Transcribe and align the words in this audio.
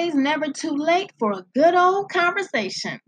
Always 0.00 0.14
never 0.14 0.50
too 0.50 0.74
late 0.74 1.12
for 1.18 1.32
a 1.32 1.44
good 1.54 1.74
old 1.74 2.08
conversation. 2.08 3.00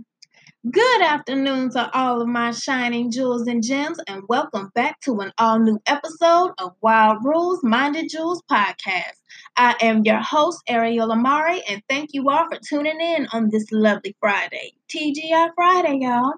Good 0.71 1.01
afternoon 1.01 1.71
to 1.71 1.91
all 1.97 2.21
of 2.21 2.29
my 2.29 2.51
shining 2.51 3.11
jewels 3.11 3.47
and 3.47 3.63
gems, 3.63 3.99
and 4.07 4.25
welcome 4.29 4.71
back 4.75 5.01
to 5.05 5.21
an 5.21 5.33
all 5.39 5.59
new 5.59 5.81
episode 5.87 6.51
of 6.59 6.75
Wild 6.83 7.25
Rules 7.25 7.61
Minded 7.63 8.11
Jewels 8.11 8.43
podcast. 8.43 9.17
I 9.57 9.75
am 9.81 10.03
your 10.05 10.21
host, 10.21 10.61
Ariel 10.69 11.11
Amari, 11.11 11.63
and 11.67 11.81
thank 11.89 12.11
you 12.13 12.29
all 12.29 12.45
for 12.53 12.61
tuning 12.69 13.01
in 13.01 13.27
on 13.33 13.49
this 13.51 13.65
lovely 13.73 14.15
Friday. 14.21 14.75
TGI 14.95 15.49
Friday, 15.55 16.01
y'all. 16.03 16.35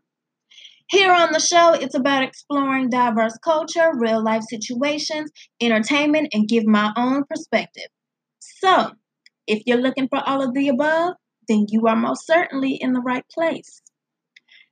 Here 0.88 1.12
on 1.12 1.32
the 1.32 1.40
show, 1.40 1.72
it's 1.72 1.96
about 1.96 2.22
exploring 2.22 2.90
diverse 2.90 3.36
culture, 3.38 3.90
real 3.96 4.22
life 4.22 4.44
situations, 4.44 5.32
entertainment, 5.60 6.28
and 6.32 6.46
give 6.46 6.64
my 6.64 6.92
own 6.96 7.24
perspective. 7.24 7.88
So, 8.38 8.92
if 9.46 9.62
you're 9.66 9.80
looking 9.80 10.08
for 10.08 10.20
all 10.26 10.42
of 10.42 10.54
the 10.54 10.68
above, 10.68 11.14
then 11.48 11.66
you 11.68 11.86
are 11.86 11.96
most 11.96 12.26
certainly 12.26 12.74
in 12.74 12.92
the 12.92 13.00
right 13.00 13.24
place. 13.32 13.82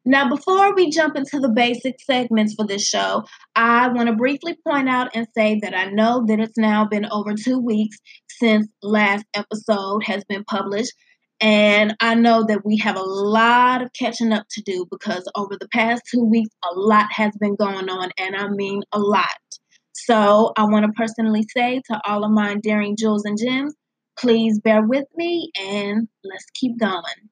Now, 0.04 0.28
before 0.28 0.74
we 0.74 0.90
jump 0.90 1.16
into 1.16 1.38
the 1.38 1.48
basic 1.48 2.00
segments 2.00 2.54
for 2.54 2.66
this 2.66 2.84
show, 2.84 3.22
I 3.54 3.88
want 3.88 4.08
to 4.08 4.16
briefly 4.16 4.56
point 4.66 4.88
out 4.88 5.14
and 5.14 5.28
say 5.36 5.60
that 5.62 5.76
I 5.76 5.86
know 5.86 6.24
that 6.26 6.40
it's 6.40 6.58
now 6.58 6.86
been 6.86 7.06
over 7.12 7.34
two 7.34 7.60
weeks 7.60 7.98
since 8.26 8.66
last 8.82 9.24
episode 9.34 10.02
has 10.04 10.24
been 10.24 10.42
published. 10.42 10.92
And 11.40 11.94
I 12.00 12.14
know 12.16 12.44
that 12.48 12.64
we 12.64 12.78
have 12.78 12.96
a 12.96 13.02
lot 13.02 13.82
of 13.82 13.92
catching 13.92 14.32
up 14.32 14.46
to 14.50 14.62
do 14.62 14.86
because 14.90 15.30
over 15.36 15.56
the 15.56 15.68
past 15.68 16.02
two 16.12 16.24
weeks, 16.24 16.54
a 16.64 16.74
lot 16.74 17.06
has 17.12 17.32
been 17.38 17.54
going 17.54 17.88
on, 17.88 18.10
and 18.18 18.34
I 18.34 18.48
mean 18.48 18.82
a 18.92 18.98
lot. 18.98 19.26
So 19.92 20.52
I 20.56 20.64
want 20.64 20.84
to 20.86 20.92
personally 20.92 21.44
say 21.54 21.80
to 21.90 22.00
all 22.04 22.24
of 22.24 22.32
my 22.32 22.50
endearing 22.50 22.96
jewels 22.96 23.24
and 23.24 23.38
gems, 23.38 23.74
Please 24.18 24.60
bear 24.60 24.82
with 24.82 25.06
me 25.16 25.50
and 25.58 26.08
let's 26.24 26.46
keep 26.54 26.78
going. 26.78 27.30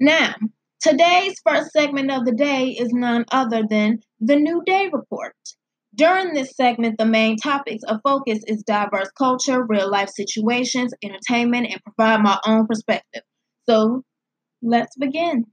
Now, 0.00 0.34
today's 0.80 1.40
first 1.46 1.72
segment 1.72 2.10
of 2.10 2.24
the 2.24 2.32
day 2.32 2.68
is 2.70 2.92
none 2.92 3.24
other 3.30 3.62
than 3.68 4.00
the 4.18 4.36
New 4.36 4.62
Day 4.64 4.88
Report. 4.92 5.34
During 5.94 6.32
this 6.32 6.56
segment, 6.56 6.98
the 6.98 7.04
main 7.04 7.36
topics 7.36 7.82
of 7.84 8.00
focus 8.02 8.38
is 8.46 8.62
diverse 8.62 9.10
culture, 9.18 9.64
real 9.64 9.90
life 9.90 10.08
situations, 10.08 10.94
entertainment, 11.02 11.66
and 11.70 11.82
provide 11.84 12.22
my 12.22 12.38
own 12.46 12.66
perspective. 12.66 13.22
So 13.68 14.04
let's 14.62 14.96
begin. 14.96 15.46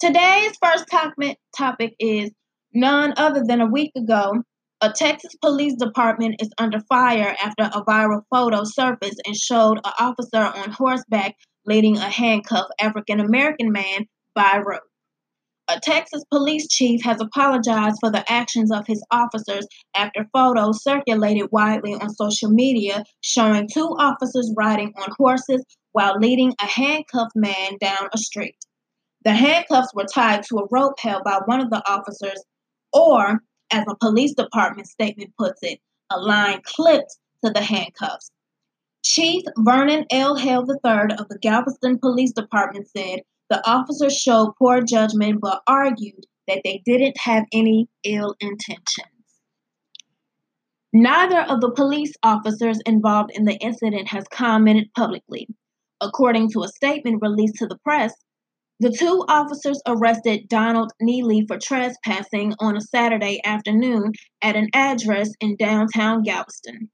Today's 0.00 0.52
first 0.62 0.86
topic, 0.88 1.94
is 2.00 2.30
none 2.72 3.14
other 3.16 3.44
than 3.46 3.60
a 3.60 3.66
week 3.66 3.92
ago, 3.96 4.42
a 4.84 4.92
Texas 4.92 5.34
police 5.40 5.76
department 5.76 6.34
is 6.40 6.50
under 6.58 6.78
fire 6.78 7.34
after 7.42 7.62
a 7.62 7.82
viral 7.86 8.20
photo 8.30 8.64
surfaced 8.64 9.22
and 9.24 9.34
showed 9.34 9.78
an 9.78 9.92
officer 9.98 10.36
on 10.36 10.70
horseback 10.72 11.36
leading 11.64 11.96
a 11.96 12.10
handcuffed 12.10 12.70
African 12.78 13.18
American 13.18 13.72
man 13.72 14.04
by 14.34 14.60
rope. 14.62 14.82
A 15.68 15.80
Texas 15.80 16.22
police 16.30 16.68
chief 16.68 17.02
has 17.02 17.18
apologized 17.18 17.96
for 17.98 18.12
the 18.12 18.30
actions 18.30 18.70
of 18.70 18.86
his 18.86 19.02
officers 19.10 19.66
after 19.96 20.28
photos 20.34 20.82
circulated 20.82 21.48
widely 21.50 21.94
on 21.94 22.10
social 22.10 22.50
media 22.50 23.04
showing 23.22 23.66
two 23.72 23.88
officers 23.98 24.52
riding 24.54 24.92
on 24.98 25.08
horses 25.16 25.64
while 25.92 26.18
leading 26.18 26.52
a 26.60 26.66
handcuffed 26.66 27.34
man 27.34 27.78
down 27.80 28.10
a 28.12 28.18
street. 28.18 28.58
The 29.24 29.32
handcuffs 29.32 29.94
were 29.94 30.04
tied 30.04 30.42
to 30.42 30.58
a 30.58 30.66
rope 30.70 31.00
held 31.00 31.24
by 31.24 31.40
one 31.46 31.62
of 31.62 31.70
the 31.70 31.82
officers, 31.90 32.44
or 32.92 33.40
as 33.74 33.84
a 33.88 33.96
police 33.96 34.34
department 34.34 34.86
statement 34.86 35.32
puts 35.36 35.60
it, 35.62 35.80
a 36.10 36.20
line 36.20 36.60
clipped 36.64 37.18
to 37.44 37.50
the 37.50 37.60
handcuffs. 37.60 38.30
Chief 39.02 39.42
Vernon 39.58 40.06
L. 40.12 40.36
Hale 40.36 40.64
III 40.68 41.16
of 41.18 41.28
the 41.28 41.38
Galveston 41.42 41.98
Police 41.98 42.32
Department 42.32 42.86
said 42.96 43.20
the 43.50 43.68
officers 43.68 44.16
showed 44.16 44.54
poor 44.58 44.80
judgment 44.80 45.40
but 45.40 45.60
argued 45.66 46.24
that 46.46 46.60
they 46.64 46.82
didn't 46.86 47.18
have 47.18 47.44
any 47.52 47.88
ill 48.04 48.36
intentions. 48.40 49.08
Neither 50.92 51.40
of 51.40 51.60
the 51.60 51.72
police 51.72 52.14
officers 52.22 52.80
involved 52.86 53.32
in 53.34 53.44
the 53.44 53.56
incident 53.56 54.06
has 54.08 54.24
commented 54.32 54.88
publicly. 54.96 55.48
According 56.00 56.50
to 56.52 56.62
a 56.62 56.68
statement 56.68 57.20
released 57.20 57.56
to 57.56 57.66
the 57.66 57.78
press, 57.78 58.14
the 58.80 58.90
two 58.90 59.24
officers 59.28 59.80
arrested 59.86 60.48
Donald 60.48 60.90
Neely 61.00 61.44
for 61.46 61.58
trespassing 61.58 62.54
on 62.58 62.76
a 62.76 62.80
Saturday 62.80 63.40
afternoon 63.44 64.12
at 64.42 64.56
an 64.56 64.68
address 64.74 65.30
in 65.40 65.56
downtown 65.56 66.22
Galveston. 66.22 66.90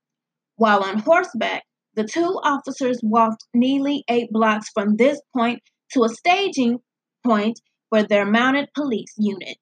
While 0.56 0.84
on 0.84 0.98
horseback, 0.98 1.64
the 1.94 2.04
two 2.04 2.38
officers 2.44 3.00
walked 3.02 3.44
Neely 3.54 4.04
eight 4.08 4.30
blocks 4.30 4.68
from 4.74 4.96
this 4.96 5.20
point 5.34 5.60
to 5.92 6.04
a 6.04 6.08
staging 6.08 6.78
point 7.26 7.60
for 7.88 8.02
their 8.02 8.26
mounted 8.26 8.68
police 8.74 9.14
unit. 9.16 9.58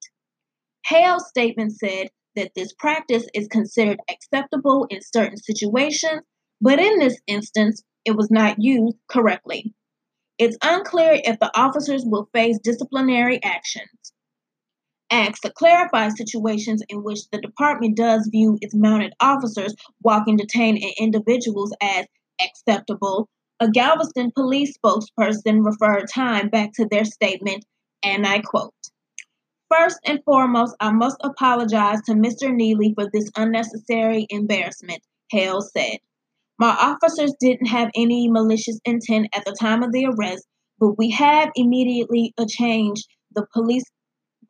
Hale's 0.85 1.27
statement 1.29 1.73
said 1.77 2.09
that 2.35 2.51
this 2.55 2.73
practice 2.73 3.27
is 3.33 3.47
considered 3.47 3.99
acceptable 4.09 4.87
in 4.89 4.99
certain 5.01 5.37
situations, 5.37 6.21
but 6.61 6.79
in 6.79 6.99
this 6.99 7.19
instance, 7.27 7.81
it 8.05 8.15
was 8.15 8.29
not 8.29 8.57
used 8.59 8.97
correctly. 9.09 9.73
It's 10.39 10.57
unclear 10.63 11.19
if 11.25 11.37
the 11.39 11.51
officers 11.53 12.05
will 12.05 12.29
face 12.33 12.57
disciplinary 12.63 13.43
actions. 13.43 14.13
Acts 15.11 15.41
to 15.41 15.51
clarify 15.51 16.07
situations 16.09 16.81
in 16.87 17.03
which 17.03 17.29
the 17.31 17.41
department 17.41 17.97
does 17.97 18.29
view 18.31 18.57
its 18.61 18.73
mounted 18.73 19.13
officers 19.19 19.75
walking 20.01 20.37
detained 20.37 20.81
individuals 20.97 21.75
as 21.81 22.05
acceptable. 22.41 23.27
A 23.59 23.69
Galveston 23.69 24.31
police 24.33 24.77
spokesperson 24.77 25.65
referred 25.65 26.07
time 26.07 26.47
back 26.47 26.71
to 26.75 26.87
their 26.89 27.03
statement, 27.03 27.65
and 28.01 28.25
I 28.25 28.39
quote 28.39 28.73
First 29.69 29.99
and 30.05 30.23
foremost, 30.23 30.73
I 30.79 30.91
must 30.91 31.17
apologize 31.21 32.01
to 32.03 32.13
Mr. 32.13 32.53
Neely 32.55 32.93
for 32.95 33.09
this 33.11 33.29
unnecessary 33.35 34.25
embarrassment, 34.29 35.01
Hale 35.31 35.61
said. 35.61 35.97
My 36.59 36.71
officers 36.71 37.33
didn't 37.39 37.67
have 37.67 37.89
any 37.95 38.29
malicious 38.29 38.81
intent 38.83 39.27
at 39.33 39.45
the 39.45 39.55
time 39.57 39.81
of 39.81 39.93
the 39.93 40.07
arrest, 40.07 40.45
but 40.77 40.97
we 40.97 41.09
have 41.11 41.49
immediately 41.55 42.33
changed 42.49 43.07
the 43.33 43.47
police 43.53 43.85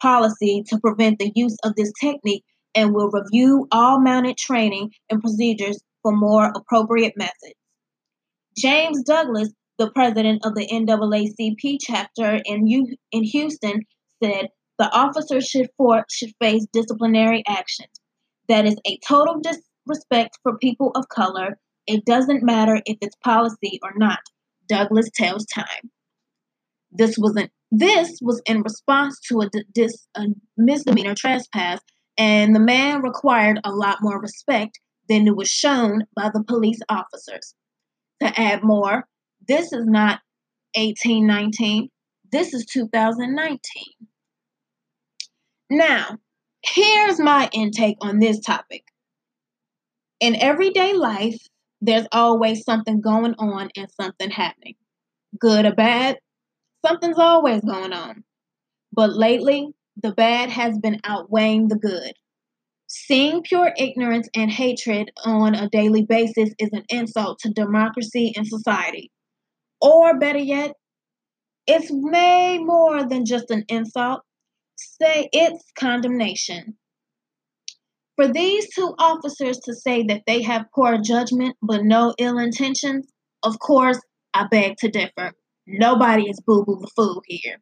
policy 0.02 0.64
to 0.70 0.80
prevent 0.80 1.20
the 1.20 1.32
use 1.36 1.56
of 1.64 1.76
this 1.76 1.92
technique 2.02 2.44
and 2.74 2.96
will 2.96 3.12
review 3.12 3.68
all 3.72 4.00
mounted 4.02 4.38
training 4.38 4.90
and 5.12 5.22
procedures 5.22 5.80
for 6.02 6.12
more 6.12 6.52
appropriate 6.56 7.14
methods. 7.16 7.54
James 8.58 9.04
Douglas, 9.04 9.50
the 9.78 9.92
president 9.92 10.44
of 10.46 10.56
the 10.56 10.68
NAACP 10.68 11.78
chapter 11.80 12.40
in, 12.46 12.68
in 13.12 13.24
Houston, 13.24 13.84
said 14.24 14.48
the 14.80 14.92
officers 14.92 15.46
should, 15.46 15.70
for, 15.78 16.06
should 16.10 16.34
face 16.42 16.66
disciplinary 16.74 17.44
actions. 17.48 17.92
That 18.48 18.66
is 18.66 18.78
a 18.88 18.98
total 19.08 19.40
disrespect 19.42 20.40
for 20.42 20.58
people 20.58 20.92
of 20.96 21.08
color 21.10 21.60
it 21.90 22.06
doesn't 22.06 22.44
matter 22.44 22.82
if 22.86 22.98
it's 23.02 23.16
policy 23.24 23.80
or 23.82 23.92
not. 23.96 24.20
Douglas 24.68 25.10
tells 25.16 25.46
Time. 25.48 25.90
This 26.92 27.18
was 27.18 27.36
an 27.36 27.50
this 27.72 28.20
was 28.22 28.42
in 28.46 28.64
response 28.64 29.20
to 29.28 29.42
a, 29.42 29.50
dis, 29.74 30.08
a 30.16 30.26
misdemeanor 30.58 31.16
trespass, 31.16 31.80
and 32.18 32.56
the 32.56 32.60
man 32.60 33.02
required 33.02 33.60
a 33.64 33.72
lot 33.72 33.98
more 34.02 34.20
respect 34.20 34.80
than 35.08 35.28
it 35.28 35.36
was 35.36 35.50
shown 35.50 36.04
by 36.16 36.30
the 36.34 36.44
police 36.44 36.80
officers. 36.90 37.54
To 38.22 38.40
add 38.40 38.64
more, 38.64 39.06
this 39.48 39.72
is 39.72 39.86
not 39.86 40.20
1819, 40.76 41.90
this 42.32 42.54
is 42.54 42.66
2019. 42.66 43.60
Now, 45.70 46.18
here's 46.64 47.20
my 47.20 47.50
intake 47.54 47.98
on 48.02 48.20
this 48.20 48.40
topic. 48.40 48.84
In 50.20 50.36
everyday 50.36 50.94
life, 50.94 51.40
there's 51.82 52.08
always 52.12 52.64
something 52.64 53.02
going 53.02 53.36
on 53.40 53.70
and 53.76 53.88
something 54.00 54.30
happening. 54.30 54.76
Good 55.40 55.66
or 55.66 55.74
bad, 55.74 56.18
something's 56.86 57.20
always 57.20 57.62
going 57.62 57.94
on. 57.94 58.24
But 58.92 59.16
lately, 59.16 59.70
the 60.02 60.12
bad 60.12 60.50
has 60.50 60.78
been 60.78 61.00
outweighing 61.04 61.68
the 61.68 61.78
good. 61.78 62.14
Seeing 62.88 63.44
pure 63.44 63.72
ignorance 63.78 64.28
and 64.36 64.50
hatred 64.50 65.12
on 65.24 65.54
a 65.54 65.70
daily 65.70 66.04
basis 66.04 66.50
is 66.58 66.70
an 66.72 66.84
insult 66.90 67.38
to 67.40 67.50
democracy 67.50 68.34
and 68.36 68.48
society. 68.48 69.12
Or 69.80 70.18
better 70.18 70.40
yet, 70.40 70.74
it's 71.68 71.92
way 71.92 72.58
more 72.58 73.08
than 73.08 73.26
just 73.26 73.52
an 73.52 73.64
insult. 73.70 74.22
Say 74.76 75.30
it's 75.32 75.64
condemnation. 75.78 76.79
For 78.20 78.28
these 78.28 78.68
two 78.76 78.94
officers 79.00 79.60
to 79.60 79.74
say 79.74 80.04
that 80.10 80.24
they 80.28 80.42
have 80.42 80.66
poor 80.76 80.98
judgment 80.98 81.56
but 81.62 81.86
no 81.86 82.14
ill 82.18 82.38
intentions, 82.38 83.08
of 83.44 83.58
course, 83.60 83.98
I 84.34 84.46
beg 84.52 84.76
to 84.80 84.90
differ. 84.90 85.32
Nobody 85.66 86.30
is 86.30 86.42
boo 86.46 86.66
boo 86.66 86.80
the 86.82 86.90
fool 86.98 87.22
here. 87.28 87.62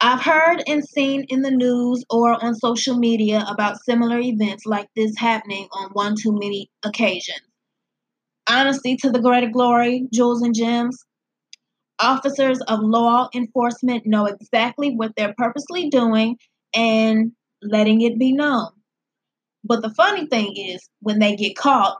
I've 0.00 0.22
heard 0.22 0.62
and 0.66 0.82
seen 0.82 1.26
in 1.28 1.42
the 1.42 1.50
news 1.50 2.02
or 2.08 2.42
on 2.42 2.54
social 2.54 2.96
media 2.96 3.44
about 3.46 3.84
similar 3.84 4.18
events 4.18 4.64
like 4.64 4.88
this 4.96 5.12
happening 5.18 5.68
on 5.70 5.90
one 5.90 6.14
too 6.16 6.32
many 6.32 6.70
occasions. 6.82 7.42
Honesty 8.48 8.96
to 9.02 9.10
the 9.10 9.20
greater 9.20 9.50
glory, 9.50 10.08
jewels 10.14 10.40
and 10.40 10.54
gems. 10.54 11.04
Officers 12.00 12.62
of 12.62 12.80
law 12.80 13.28
enforcement 13.34 14.06
know 14.06 14.24
exactly 14.24 14.96
what 14.96 15.12
they're 15.14 15.34
purposely 15.36 15.90
doing 15.90 16.38
and 16.72 17.32
letting 17.60 18.00
it 18.00 18.18
be 18.18 18.32
known. 18.32 18.70
But 19.64 19.82
the 19.82 19.90
funny 19.90 20.26
thing 20.26 20.56
is, 20.56 20.88
when 21.00 21.18
they 21.18 21.36
get 21.36 21.56
caught, 21.56 21.98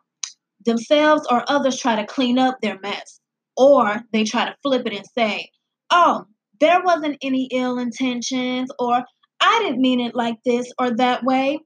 themselves 0.64 1.26
or 1.30 1.44
others 1.48 1.78
try 1.78 1.96
to 1.96 2.06
clean 2.06 2.38
up 2.38 2.60
their 2.60 2.78
mess. 2.80 3.20
Or 3.56 4.00
they 4.12 4.24
try 4.24 4.46
to 4.46 4.56
flip 4.62 4.86
it 4.86 4.94
and 4.94 5.06
say, 5.16 5.50
oh, 5.90 6.24
there 6.60 6.82
wasn't 6.82 7.18
any 7.22 7.48
ill 7.52 7.78
intentions, 7.78 8.70
or 8.78 9.04
I 9.40 9.58
didn't 9.62 9.80
mean 9.80 10.00
it 10.00 10.14
like 10.14 10.36
this 10.44 10.70
or 10.78 10.90
that 10.96 11.24
way. 11.24 11.58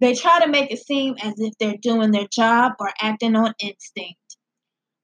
They 0.00 0.14
try 0.14 0.40
to 0.40 0.48
make 0.48 0.70
it 0.70 0.78
seem 0.78 1.16
as 1.20 1.34
if 1.38 1.54
they're 1.58 1.76
doing 1.80 2.12
their 2.12 2.28
job 2.30 2.72
or 2.78 2.92
acting 3.00 3.36
on 3.36 3.54
instinct. 3.58 4.18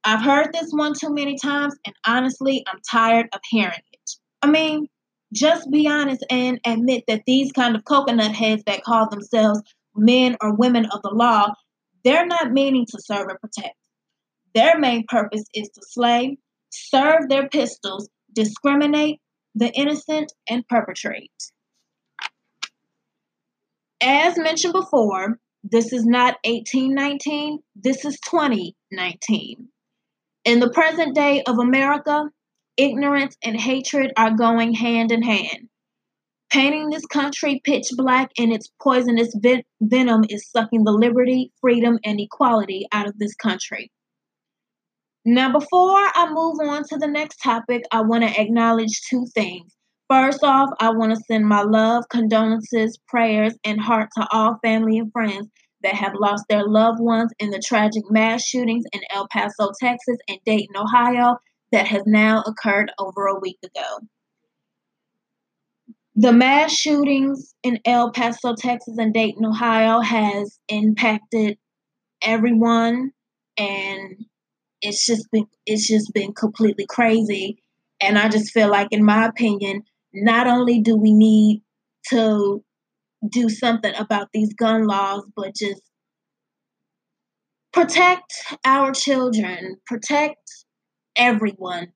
I've 0.05 0.23
heard 0.23 0.53
this 0.53 0.71
one 0.71 0.93
too 0.95 1.13
many 1.13 1.37
times, 1.39 1.75
and 1.87 1.95
honestly, 2.07 2.65
I'm 2.71 2.81
tired 2.91 3.29
of 3.33 3.41
hearing 3.49 3.73
it. 3.93 4.11
I 4.43 4.51
mean, 4.51 4.87
just 5.33 5.71
be 5.71 5.89
honest 5.89 6.25
and 6.31 6.61
admit 6.67 7.05
that 7.09 7.23
these 7.27 7.51
kind 7.53 7.75
of 7.75 7.85
coconut 7.85 8.33
heads 8.33 8.63
that 8.67 8.85
call 8.85 9.09
themselves 9.09 9.63
men 9.97 10.37
or 10.41 10.55
women 10.55 10.87
of 10.87 11.03
the 11.03 11.11
law, 11.11 11.53
they're 12.05 12.27
not 12.27 12.53
meaning 12.53 12.87
to 12.91 13.01
serve 13.01 13.29
and 13.29 13.41
protect. 13.41 13.77
Their 14.55 14.79
main 14.79 15.05
purpose 15.09 15.45
is 15.55 15.69
to 15.71 15.81
slay, 15.89 16.39
serve 16.71 17.29
their 17.29 17.49
pistols, 17.49 18.09
discriminate 18.33 19.21
the 19.55 19.71
innocent, 19.73 20.33
and 20.49 20.67
perpetrate. 20.69 21.31
As 24.03 24.37
mentioned 24.37 24.75
before, 24.75 25.39
this 25.63 25.93
is 25.93 26.05
not 26.05 26.37
1819, 26.45 27.61
this 27.75 28.05
is 28.05 28.19
2019. 28.29 29.69
In 30.45 30.61
the 30.61 30.71
present 30.71 31.15
day 31.15 31.43
of 31.45 31.59
America, 31.59 32.29
ignorance 32.77 33.37
and 33.43 33.59
hatred 33.59 34.13
are 34.17 34.33
going 34.33 34.75
hand 34.75 35.11
in 35.11 35.23
hand. 35.23 35.69
Painting 36.51 36.91
this 36.91 37.07
country 37.07 37.61
pitch 37.65 37.89
black 37.97 38.31
and 38.39 38.53
its 38.53 38.71
poisonous 38.81 39.35
ven- 39.41 39.65
venom 39.81 40.25
is 40.29 40.49
sucking 40.51 40.85
the 40.85 40.93
liberty, 40.93 41.53
freedom, 41.61 41.99
and 42.05 42.21
equality 42.21 42.87
out 42.93 43.09
of 43.09 43.19
this 43.19 43.35
country. 43.35 43.91
Now, 45.25 45.51
before 45.51 46.11
I 46.15 46.29
move 46.31 46.59
on 46.61 46.85
to 46.85 46.99
the 46.99 47.07
next 47.07 47.39
topic, 47.39 47.83
I 47.91 48.03
want 48.03 48.25
to 48.25 48.41
acknowledge 48.41 49.01
two 49.09 49.27
things. 49.35 49.75
First 50.09 50.45
off, 50.45 50.69
I 50.81 50.91
want 50.91 51.13
to 51.15 51.23
send 51.27 51.47
my 51.47 51.63
love, 51.63 52.05
condolences, 52.11 52.99
prayers, 53.09 53.55
and 53.65 53.81
heart 53.81 54.11
to 54.17 54.29
all 54.31 54.59
family 54.63 54.99
and 54.99 55.11
friends 55.13 55.49
that 55.83 55.95
have 55.95 56.13
lost 56.21 56.45
their 56.49 56.67
loved 56.67 57.01
ones 57.01 57.33
in 57.39 57.51
the 57.51 57.63
tragic 57.65 58.03
mass 58.11 58.45
shootings 58.45 58.85
in 58.93 59.01
El 59.11 59.27
Paso, 59.29 59.71
Texas, 59.81 60.19
and 60.29 60.39
Dayton, 60.45 60.77
Ohio, 60.77 61.39
that 61.73 61.87
has 61.87 62.03
now 62.07 62.43
occurred 62.47 62.93
over 62.99 63.27
a 63.27 63.41
week 63.41 63.59
ago. 63.65 64.01
The 66.17 66.33
mass 66.33 66.73
shootings 66.73 67.55
in 67.65 67.81
El 67.85 68.13
Paso, 68.13 68.55
Texas, 68.55 68.97
and 68.99 69.13
Dayton, 69.13 69.45
Ohio, 69.45 70.01
has 70.01 70.59
impacted 70.69 71.59
everyone, 72.23 73.11
and 73.59 74.25
it's 74.81 75.05
just 75.07 75.29
been 75.33 75.47
it's 75.67 75.89
just 75.89 76.13
been 76.15 76.33
completely 76.33 76.87
crazy. 76.89 77.63
And 78.01 78.19
I 78.19 78.29
just 78.29 78.53
feel 78.53 78.71
like, 78.71 78.89
in 78.93 79.05
my 79.05 79.27
opinion, 79.27 79.83
not 80.13 80.47
only 80.47 80.81
do 80.81 80.97
we 80.97 81.13
need 81.13 81.63
to 82.11 82.63
do 83.29 83.49
something 83.49 83.95
about 83.97 84.29
these 84.33 84.53
gun 84.55 84.87
laws, 84.87 85.25
but 85.35 85.57
just 85.57 85.83
protect 87.73 88.33
our 88.65 88.93
children, 88.93 89.77
protect 89.87 90.39
everyone, 91.17 91.89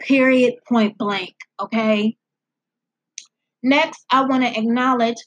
period, 0.00 0.54
point 0.68 0.98
blank, 0.98 1.34
okay? 1.60 2.16
Next, 3.62 4.04
I 4.10 4.24
want 4.24 4.42
to 4.42 4.58
acknowledge 4.58 5.18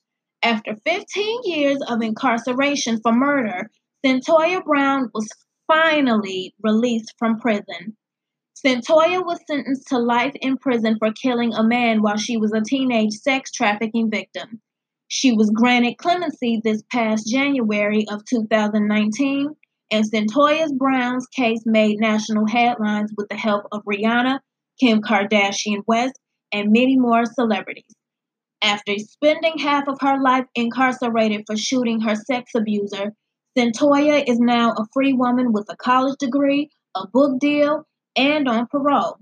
after 0.43 0.75
15 0.85 1.39
years 1.43 1.79
of 1.87 2.01
incarceration 2.01 2.99
for 3.01 3.13
murder, 3.13 3.71
Cyntoia 4.05 4.63
Brown 4.63 5.09
was 5.13 5.27
finally 5.67 6.53
released 6.61 7.13
from 7.17 7.39
prison. 7.39 7.95
Cyntoia 8.53 9.25
was 9.25 9.39
sentenced 9.47 9.87
to 9.87 9.97
life 9.97 10.33
in 10.41 10.57
prison 10.57 10.97
for 10.99 11.13
killing 11.13 11.53
a 11.53 11.63
man 11.63 12.01
while 12.01 12.17
she 12.17 12.37
was 12.37 12.51
a 12.51 12.61
teenage 12.61 13.13
sex 13.13 13.51
trafficking 13.51 14.11
victim. 14.11 14.61
She 15.07 15.31
was 15.31 15.49
granted 15.49 15.97
clemency 15.97 16.61
this 16.63 16.83
past 16.91 17.27
January 17.27 18.05
of 18.09 18.25
2019, 18.25 19.55
and 19.91 20.05
Cyntoia 20.05 20.67
Brown's 20.77 21.27
case 21.27 21.61
made 21.65 21.99
national 21.99 22.47
headlines 22.47 23.13
with 23.17 23.29
the 23.29 23.37
help 23.37 23.65
of 23.71 23.83
Rihanna, 23.85 24.39
Kim 24.79 25.01
Kardashian 25.01 25.83
West, 25.87 26.19
and 26.51 26.71
many 26.71 26.97
more 26.97 27.25
celebrities. 27.25 27.95
After 28.61 28.97
spending 28.97 29.57
half 29.59 29.87
of 29.87 29.99
her 30.01 30.19
life 30.21 30.45
incarcerated 30.55 31.43
for 31.45 31.57
shooting 31.57 32.01
her 32.01 32.15
sex 32.15 32.51
abuser, 32.55 33.13
Cyntoia 33.57 34.23
is 34.27 34.39
now 34.39 34.71
a 34.71 34.85
free 34.93 35.13
woman 35.13 35.53
with 35.53 35.67
a 35.69 35.75
college 35.77 36.17
degree, 36.19 36.69
a 36.95 37.07
book 37.07 37.39
deal, 37.39 37.85
and 38.15 38.47
on 38.47 38.67
parole. 38.67 39.17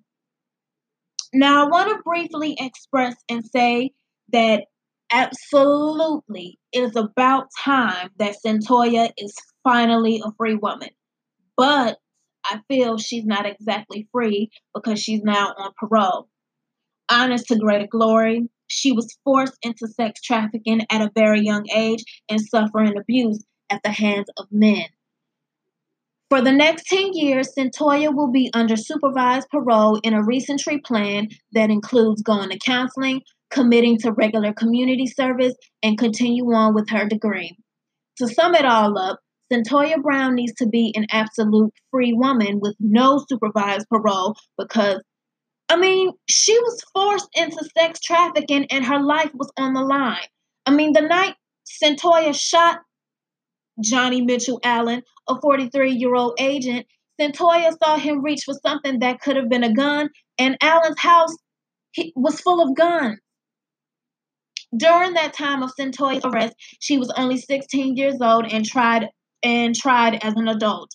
Now, 1.34 1.66
I 1.66 1.70
want 1.70 1.90
to 1.90 2.04
briefly 2.04 2.56
express 2.60 3.16
and 3.30 3.44
say 3.46 3.92
that 4.32 4.66
absolutely 5.12 6.60
it 6.72 6.84
is 6.84 6.96
about 6.96 7.48
time 7.60 8.10
that 8.18 8.36
Cyntoia 8.46 9.12
is 9.18 9.36
finally 9.64 10.22
a 10.24 10.32
free 10.38 10.56
woman. 10.56 10.90
But 11.58 11.98
I 12.46 12.60
feel 12.68 12.98
she's 12.98 13.26
not 13.26 13.46
exactly 13.46 14.08
free 14.12 14.50
because 14.76 15.00
she's 15.00 15.22
now 15.24 15.54
on 15.58 15.72
parole. 15.78 16.28
Honest 17.10 17.48
to 17.48 17.56
greater 17.56 17.88
glory, 17.88 18.50
she 18.68 18.92
was 18.92 19.18
forced 19.24 19.58
into 19.62 19.88
sex 19.88 20.22
trafficking 20.22 20.86
at 20.90 21.02
a 21.02 21.12
very 21.16 21.42
young 21.42 21.66
age 21.74 22.04
and 22.30 22.42
suffering 22.42 22.98
abuse 22.98 23.44
at 23.70 23.82
the 23.84 23.92
hands 23.92 24.28
of 24.38 24.48
men. 24.52 24.86
For 26.30 26.42
the 26.42 26.52
next 26.52 26.88
10 26.88 27.14
years, 27.14 27.54
Cyntoia 27.56 28.12
will 28.12 28.32
be 28.32 28.50
under 28.56 28.76
supervised 28.76 29.50
parole 29.52 30.00
in 30.04 30.14
a 30.14 30.24
recentry 30.24 30.80
plan 30.80 31.28
that 31.52 31.70
includes 31.70 32.24
going 32.24 32.50
to 32.50 32.58
counseling, 32.58 33.22
committing 33.52 34.00
to 34.00 34.12
regular 34.12 34.52
community 34.52 35.06
service, 35.06 35.54
and 35.84 35.98
continue 35.98 36.52
on 36.52 36.74
with 36.74 36.90
her 36.90 37.08
degree. 37.08 37.56
To 38.18 38.28
sum 38.28 38.56
it 38.56 38.66
all 38.66 38.98
up, 38.98 39.20
Cyntoia 39.52 40.02
Brown 40.02 40.34
needs 40.34 40.54
to 40.56 40.68
be 40.68 40.92
an 40.96 41.06
absolute 41.12 41.72
free 41.92 42.14
woman 42.14 42.60
with 42.60 42.76
no 42.80 43.24
supervised 43.30 43.88
parole 43.90 44.36
because, 44.58 45.02
I 45.74 45.76
mean, 45.76 46.12
she 46.30 46.56
was 46.60 46.84
forced 46.94 47.30
into 47.34 47.68
sex 47.76 48.00
trafficking 48.00 48.68
and 48.70 48.86
her 48.86 49.02
life 49.02 49.32
was 49.34 49.52
on 49.58 49.74
the 49.74 49.82
line. 49.82 50.28
I 50.68 50.72
mean, 50.72 50.94
the 50.94 51.02
night 51.02 51.34
Cyntoia 51.66 52.40
shot 52.40 52.82
Johnny 53.84 54.22
Mitchell 54.22 54.60
Allen, 54.64 55.02
a 55.28 55.42
43 55.42 55.94
year 55.94 56.14
old 56.14 56.36
agent, 56.40 56.86
Cyntoia 57.20 57.76
saw 57.84 57.98
him 57.98 58.24
reach 58.24 58.42
for 58.46 58.54
something 58.64 59.00
that 59.00 59.20
could 59.20 59.36
have 59.36 59.50
been 59.50 59.64
a 59.64 59.74
gun, 59.74 60.10
and 60.38 60.58
Allen's 60.62 61.00
house 61.00 61.36
was 62.16 62.40
full 62.40 62.62
of 62.62 62.76
guns. 62.76 63.18
During 64.78 65.14
that 65.14 65.34
time 65.34 65.64
of 65.64 65.72
Cyntoia's 65.76 66.24
arrest, 66.24 66.54
she 66.82 67.00
was 67.00 67.12
only 67.18 67.38
16 67.38 67.98
years 67.98 68.18
old 68.22 68.46
and 68.46 68.64
tried 68.64 69.10
and 69.42 69.76
tried 69.76 70.24
as 70.24 70.36
an 70.36 70.48
adult. 70.48 70.92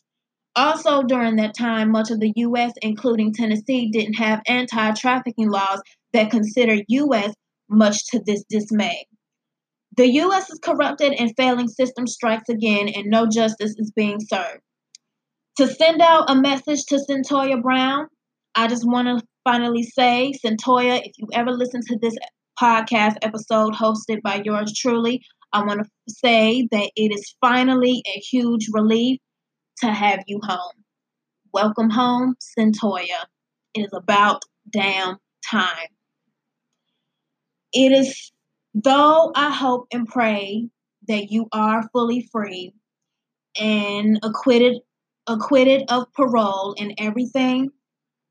Also, 0.56 1.02
during 1.02 1.36
that 1.36 1.56
time, 1.56 1.90
much 1.90 2.10
of 2.10 2.20
the 2.20 2.32
U.S., 2.36 2.72
including 2.82 3.32
Tennessee, 3.32 3.90
didn't 3.90 4.14
have 4.14 4.40
anti-trafficking 4.46 5.50
laws 5.50 5.80
that 6.12 6.30
considered 6.30 6.84
U.S. 6.88 7.32
much 7.70 8.06
to 8.08 8.20
this 8.24 8.44
dismay. 8.48 9.06
The 9.96 10.08
U.S. 10.08 10.50
is 10.50 10.58
corrupted 10.58 11.12
and 11.12 11.32
failing 11.36 11.68
system 11.68 12.06
strikes 12.06 12.48
again, 12.48 12.88
and 12.88 13.06
no 13.06 13.26
justice 13.26 13.74
is 13.78 13.92
being 13.94 14.18
served. 14.20 14.60
To 15.58 15.66
send 15.66 16.00
out 16.00 16.30
a 16.30 16.36
message 16.36 16.84
to 16.86 17.00
Cyntoia 17.08 17.60
Brown, 17.60 18.06
I 18.54 18.68
just 18.68 18.86
want 18.86 19.08
to 19.08 19.26
finally 19.44 19.82
say, 19.82 20.32
Cyntoia, 20.44 21.00
if 21.04 21.12
you 21.18 21.28
ever 21.32 21.50
listen 21.50 21.80
to 21.86 21.98
this 22.00 22.16
podcast 22.60 23.16
episode 23.22 23.74
hosted 23.74 24.22
by 24.22 24.42
yours 24.44 24.72
truly, 24.72 25.22
I 25.52 25.64
want 25.64 25.80
to 25.80 25.88
say 26.08 26.68
that 26.70 26.90
it 26.96 27.12
is 27.12 27.34
finally 27.40 28.02
a 28.06 28.18
huge 28.18 28.68
relief 28.72 29.18
to 29.80 29.92
have 29.92 30.20
you 30.26 30.40
home. 30.42 30.84
Welcome 31.52 31.90
home, 31.90 32.36
Cyntoia. 32.40 33.24
It 33.74 33.82
is 33.82 33.92
about 33.92 34.42
damn 34.72 35.18
time. 35.50 35.88
It 37.72 37.92
is 37.92 38.32
Though 38.74 39.32
I 39.34 39.50
hope 39.50 39.88
and 39.92 40.06
pray 40.06 40.68
that 41.08 41.30
you 41.32 41.48
are 41.52 41.88
fully 41.92 42.28
free 42.30 42.74
and 43.60 44.20
acquitted 44.22 44.78
acquitted 45.26 45.90
of 45.90 46.12
parole 46.14 46.74
and 46.78 46.94
everything, 46.98 47.70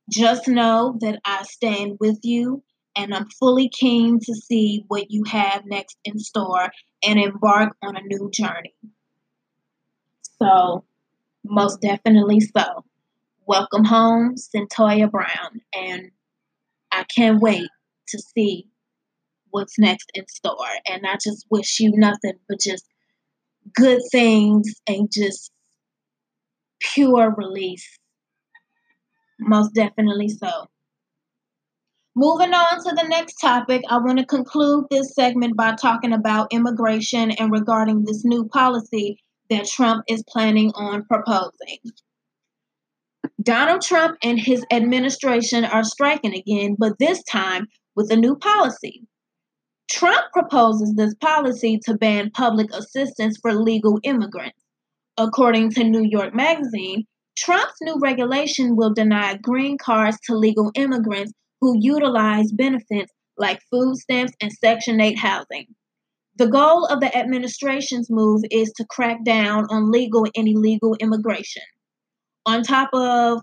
just 0.10 0.48
know 0.48 0.98
that 1.02 1.20
I 1.26 1.44
stand 1.44 1.98
with 2.00 2.20
you 2.24 2.64
and 2.96 3.14
I'm 3.14 3.28
fully 3.40 3.70
keen 3.70 4.20
to 4.22 4.34
see 4.34 4.86
what 4.88 5.12
you 5.12 5.24
have 5.26 5.64
next 5.66 5.98
in 6.06 6.18
store 6.18 6.70
and 7.06 7.20
embark 7.20 7.76
on 7.84 7.98
a 7.98 8.02
new 8.02 8.30
journey. 8.32 8.76
So, 10.42 10.86
most 11.50 11.82
definitely 11.82 12.40
so. 12.42 12.84
welcome 13.48 13.84
home, 13.86 14.36
Cyntoia 14.36 15.10
Brown. 15.10 15.62
And 15.74 16.12
I 16.92 17.04
can't 17.06 17.40
wait 17.42 17.70
to 18.10 18.20
see 18.20 18.68
what's 19.52 19.80
next 19.80 20.12
in 20.14 20.28
store. 20.28 20.56
And 20.88 21.06
I 21.06 21.16
just 21.24 21.46
wish 21.50 21.80
you 21.80 21.92
nothing 21.96 22.34
but 22.50 22.60
just 22.60 22.86
good 23.76 24.02
things 24.12 24.74
and 24.88 25.10
just 25.12 25.52
pure 26.80 27.34
release. 27.38 27.88
Most 29.40 29.74
definitely 29.74 30.30
so. 30.30 30.68
Moving 32.16 32.54
on 32.54 32.84
to 32.84 32.96
the 32.96 33.08
next 33.08 33.36
topic, 33.36 33.84
I 33.90 33.98
want 34.00 34.18
to 34.18 34.26
conclude 34.26 34.86
this 34.90 35.14
segment 35.14 35.56
by 35.56 35.76
talking 35.76 36.14
about 36.14 36.52
immigration 36.52 37.32
and 37.32 37.52
regarding 37.52 38.06
this 38.06 38.26
new 38.26 38.48
policy 38.48 39.20
that 39.50 39.68
Trump 39.68 40.04
is 40.08 40.24
planning 40.28 40.72
on 40.76 41.06
proposing. 41.06 41.80
Donald 43.42 43.82
Trump 43.82 44.18
and 44.24 44.40
his 44.40 44.66
administration 44.72 45.64
are 45.64 45.84
striking 45.84 46.34
again, 46.34 46.76
but 46.78 46.98
this 47.00 47.24
time 47.24 47.68
with 47.96 48.12
a 48.12 48.16
new 48.16 48.36
policy. 48.36 49.04
Trump 49.90 50.26
proposes 50.34 50.96
this 50.96 51.14
policy 51.16 51.80
to 51.86 51.94
ban 51.94 52.30
public 52.32 52.68
assistance 52.74 53.38
for 53.42 53.54
legal 53.54 54.00
immigrants. 54.04 54.60
According 55.18 55.72
to 55.72 55.84
New 55.84 56.04
York 56.04 56.36
Magazine, 56.36 57.06
Trump's 57.38 57.78
new 57.82 57.98
regulation 58.00 58.76
will 58.76 58.94
deny 58.94 59.38
green 59.38 59.78
cards 59.78 60.18
to 60.26 60.36
legal 60.36 60.72
immigrants 60.76 61.32
who 61.62 61.78
utilize 61.80 62.52
benefits 62.52 63.14
like 63.38 63.62
food 63.72 63.96
stamps 63.96 64.34
and 64.42 64.52
Section 64.52 65.00
8 65.00 65.18
housing. 65.18 65.68
The 66.38 66.48
goal 66.48 66.86
of 66.86 67.00
the 67.00 67.16
administration's 67.18 68.12
move 68.12 68.44
is 68.52 68.72
to 68.74 68.86
crack 68.86 69.24
down 69.24 69.66
on 69.72 69.92
legal 69.92 70.28
and 70.36 70.48
illegal 70.48 70.96
immigration. 71.00 71.64
On 72.46 72.62
top 72.62 72.90
of 72.94 73.42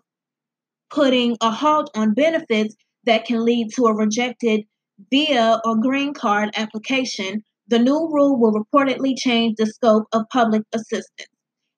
putting 0.91 1.37
a 1.41 1.51
halt 1.51 1.91
on 1.97 2.15
benefits 2.15 2.77
that 3.03 3.25
can 3.25 3.45
lead 3.45 3.71
to 3.75 3.87
a 3.87 3.97
rejected 3.97 4.63
via 5.11 5.61
or 5.65 5.77
green 5.81 6.15
card 6.15 6.51
application, 6.57 7.43
the 7.67 7.81
new 7.81 8.09
rule 8.13 8.39
will 8.39 8.53
reportedly 8.53 9.15
change 9.19 9.57
the 9.57 9.67
scope 9.67 10.07
of 10.13 10.23
public 10.33 10.63
assistance. 10.73 11.29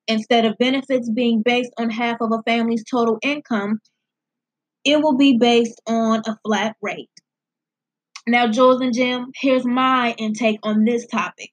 Instead 0.08 0.44
of 0.44 0.58
benefits 0.58 1.10
being 1.10 1.40
based 1.42 1.72
on 1.78 1.88
half 1.88 2.18
of 2.20 2.30
a 2.30 2.42
family's 2.42 2.84
total 2.84 3.16
income, 3.22 3.80
it 4.84 5.00
will 5.00 5.16
be 5.16 5.38
based 5.38 5.80
on 5.86 6.20
a 6.26 6.36
flat 6.44 6.76
rate. 6.82 7.08
Now, 8.28 8.48
Jules 8.48 8.80
and 8.80 8.92
Jim, 8.92 9.30
here's 9.36 9.64
my 9.64 10.12
intake 10.18 10.58
on 10.64 10.84
this 10.84 11.06
topic. 11.06 11.50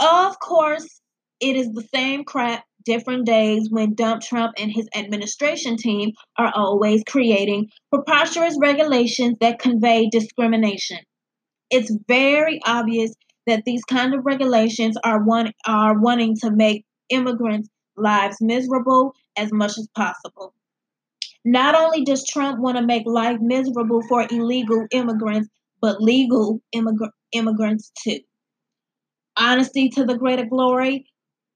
Of 0.00 0.40
course, 0.40 1.00
it 1.40 1.54
is 1.54 1.72
the 1.72 1.86
same 1.94 2.24
crap, 2.24 2.64
different 2.84 3.26
days 3.26 3.68
when 3.70 3.94
Dump 3.94 4.22
Trump 4.22 4.54
and 4.58 4.72
his 4.72 4.88
administration 4.96 5.76
team 5.76 6.12
are 6.36 6.52
always 6.52 7.04
creating 7.04 7.68
preposterous 7.92 8.56
regulations 8.60 9.36
that 9.40 9.60
convey 9.60 10.08
discrimination. 10.10 10.98
It's 11.70 11.96
very 12.08 12.60
obvious 12.66 13.12
that 13.46 13.64
these 13.64 13.84
kind 13.84 14.14
of 14.14 14.26
regulations 14.26 14.96
are 15.04 15.22
one 15.22 15.52
are 15.64 15.96
wanting 16.00 16.36
to 16.38 16.50
make 16.50 16.84
immigrants' 17.08 17.68
lives 17.96 18.38
miserable 18.40 19.14
as 19.36 19.52
much 19.52 19.78
as 19.78 19.88
possible. 19.94 20.55
Not 21.48 21.76
only 21.76 22.02
does 22.02 22.26
Trump 22.26 22.58
want 22.58 22.76
to 22.76 22.82
make 22.84 23.06
life 23.06 23.38
miserable 23.40 24.02
for 24.08 24.26
illegal 24.28 24.84
immigrants, 24.90 25.48
but 25.80 26.02
legal 26.02 26.60
immig- 26.74 27.12
immigrants 27.30 27.92
too. 28.02 28.18
Honesty 29.36 29.88
to 29.90 30.04
the 30.04 30.18
greater 30.18 30.44
glory, 30.44 31.06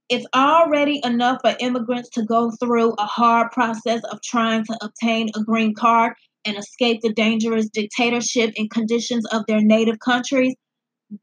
it's 0.09 0.27
already 0.33 1.01
enough 1.03 1.41
for 1.43 1.57
immigrants 1.59 2.09
to 2.11 2.23
go 2.23 2.53
through 2.53 2.93
a 2.99 3.05
hard 3.05 3.51
process 3.51 4.01
of 4.13 4.23
trying 4.23 4.65
to 4.67 4.79
obtain 4.81 5.31
a 5.35 5.43
green 5.43 5.75
card 5.75 6.13
and 6.45 6.57
escape 6.57 7.01
the 7.01 7.13
dangerous 7.13 7.69
dictatorship 7.69 8.53
and 8.57 8.71
conditions 8.71 9.27
of 9.33 9.43
their 9.49 9.61
native 9.61 9.99
countries. 9.99 10.55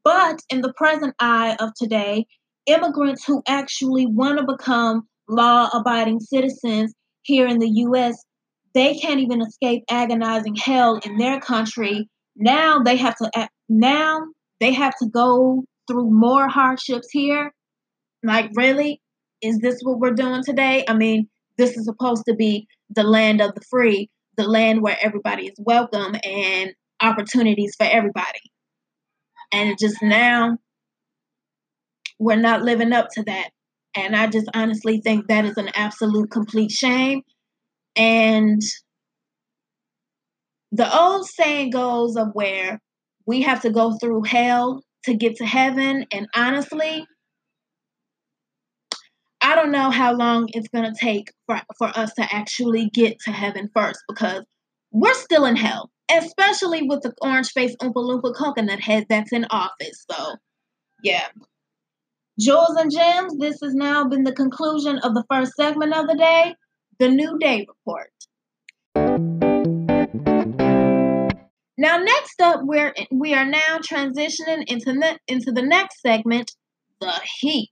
But 0.04 0.42
in 0.50 0.60
the 0.60 0.74
present 0.74 1.16
eye 1.22 1.56
of 1.62 1.74
today, 1.76 2.26
immigrants 2.66 3.24
who 3.24 3.42
actually 3.48 4.08
want 4.08 4.40
to 4.40 4.46
become 4.46 5.08
law 5.30 5.70
abiding 5.74 6.20
citizens 6.20 6.94
here 7.24 7.48
in 7.48 7.60
the 7.60 7.70
U.S 7.70 8.26
they 8.78 8.94
can't 8.94 9.20
even 9.20 9.42
escape 9.42 9.84
agonizing 9.90 10.56
hell 10.56 11.00
in 11.04 11.18
their 11.18 11.40
country. 11.40 12.08
Now 12.36 12.84
they 12.84 12.96
have 12.98 13.16
to 13.16 13.50
now 13.68 14.22
they 14.60 14.72
have 14.72 14.94
to 15.02 15.10
go 15.10 15.64
through 15.88 16.12
more 16.12 16.48
hardships 16.48 17.08
here. 17.12 17.52
Like 18.24 18.52
really? 18.54 19.02
Is 19.42 19.58
this 19.58 19.80
what 19.82 20.00
we're 20.00 20.14
doing 20.14 20.44
today? 20.44 20.86
I 20.88 20.94
mean, 20.94 21.28
this 21.58 21.76
is 21.76 21.86
supposed 21.86 22.24
to 22.28 22.36
be 22.36 22.68
the 22.92 23.02
land 23.02 23.42
of 23.42 23.56
the 23.56 23.62
free, 23.62 24.12
the 24.36 24.44
land 24.44 24.84
where 24.84 24.98
everybody 25.02 25.48
is 25.48 25.56
welcome 25.58 26.16
and 26.24 26.72
opportunities 27.02 27.74
for 27.76 27.86
everybody. 27.86 28.52
And 29.52 29.76
just 29.80 30.04
now 30.04 30.60
we're 32.20 32.36
not 32.36 32.62
living 32.62 32.94
up 32.94 33.08
to 33.14 33.24
that. 33.24 33.50
And 33.96 34.16
I 34.16 34.28
just 34.28 34.50
honestly 34.54 35.02
think 35.02 35.28
that 35.28 35.46
is 35.46 35.58
an 35.58 35.70
absolute 35.74 36.30
complete 36.30 36.70
shame. 36.70 37.24
And 37.98 38.62
the 40.72 40.96
old 40.96 41.26
saying 41.28 41.72
goes 41.72 42.16
of 42.16 42.30
where 42.34 42.80
we 43.26 43.42
have 43.42 43.62
to 43.62 43.70
go 43.70 43.98
through 43.98 44.24
hell 44.24 44.84
to 45.06 45.16
get 45.16 45.36
to 45.38 45.46
heaven. 45.46 46.06
And 46.12 46.28
honestly, 46.36 47.06
I 49.42 49.56
don't 49.56 49.72
know 49.72 49.90
how 49.90 50.14
long 50.14 50.50
it's 50.54 50.68
going 50.68 50.92
to 50.92 51.00
take 51.00 51.32
for, 51.46 51.62
for 51.78 51.88
us 51.98 52.14
to 52.16 52.34
actually 52.34 52.90
get 52.94 53.20
to 53.22 53.32
heaven 53.32 53.70
first 53.74 54.00
because 54.08 54.44
we're 54.92 55.14
still 55.14 55.46
in 55.46 55.56
hell, 55.56 55.90
especially 56.12 56.84
with 56.84 57.02
the 57.02 57.14
orange 57.22 57.50
faced 57.52 57.78
Oompa 57.80 57.96
Loompa 57.96 58.36
coconut 58.36 58.80
head 58.80 59.06
that's 59.10 59.32
in 59.32 59.46
office. 59.46 60.06
So, 60.10 60.36
yeah. 61.04 61.28
Jewels 62.40 62.76
and 62.78 62.92
gems, 62.92 63.38
this 63.38 63.58
has 63.64 63.74
now 63.74 64.08
been 64.08 64.24
the 64.24 64.32
conclusion 64.32 65.00
of 65.00 65.16
the 65.16 65.24
first 65.30 65.54
segment 65.56 65.94
of 65.94 66.08
the 66.08 66.16
day 66.16 66.54
the 67.00 67.10
New 67.10 67.38
Day 67.40 67.68
Report. 67.68 68.12
Now, 71.80 71.98
next 71.98 72.42
up, 72.42 72.62
we're 72.64 72.94
we 73.12 73.36
are 73.36 73.46
now 73.46 73.78
transitioning 73.80 74.64
into 74.68 74.94
the, 74.94 75.20
into 75.28 75.52
the 75.52 75.62
next 75.62 76.02
segment, 76.02 76.52
the 77.00 77.14
heat. 77.40 77.70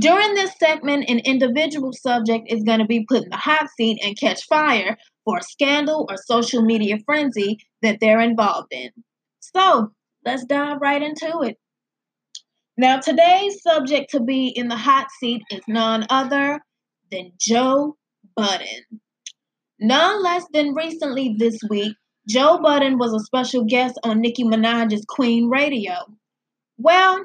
During 0.00 0.34
this 0.34 0.52
segment, 0.58 1.08
an 1.08 1.20
individual 1.20 1.92
subject 1.92 2.46
is 2.48 2.64
going 2.64 2.80
to 2.80 2.86
be 2.86 3.06
put 3.08 3.22
in 3.22 3.28
the 3.30 3.36
hot 3.36 3.68
seat 3.76 4.00
and 4.04 4.18
catch 4.18 4.44
fire 4.46 4.96
for 5.24 5.38
a 5.38 5.42
scandal 5.42 6.06
or 6.10 6.16
social 6.16 6.62
media 6.62 6.98
frenzy 7.06 7.58
that 7.82 7.98
they're 8.00 8.20
involved 8.20 8.72
in. 8.72 8.90
So, 9.38 9.92
let's 10.24 10.44
dive 10.44 10.78
right 10.80 11.00
into 11.00 11.42
it. 11.42 11.56
Now, 12.76 12.98
today's 12.98 13.62
subject 13.62 14.10
to 14.10 14.20
be 14.20 14.48
in 14.48 14.66
the 14.66 14.76
hot 14.76 15.06
seat 15.20 15.42
is 15.52 15.62
none 15.68 16.04
other 16.10 16.60
than 17.12 17.30
Joe 17.38 17.96
Budden. 18.36 19.00
None 19.80 20.22
less 20.22 20.44
than 20.52 20.74
recently 20.74 21.34
this 21.38 21.58
week, 21.68 21.96
Joe 22.28 22.58
Budden 22.62 22.98
was 22.98 23.12
a 23.12 23.20
special 23.20 23.64
guest 23.64 23.98
on 24.02 24.20
Nicki 24.20 24.44
Minaj's 24.44 25.04
Queen 25.06 25.48
Radio. 25.50 25.94
Well, 26.78 27.24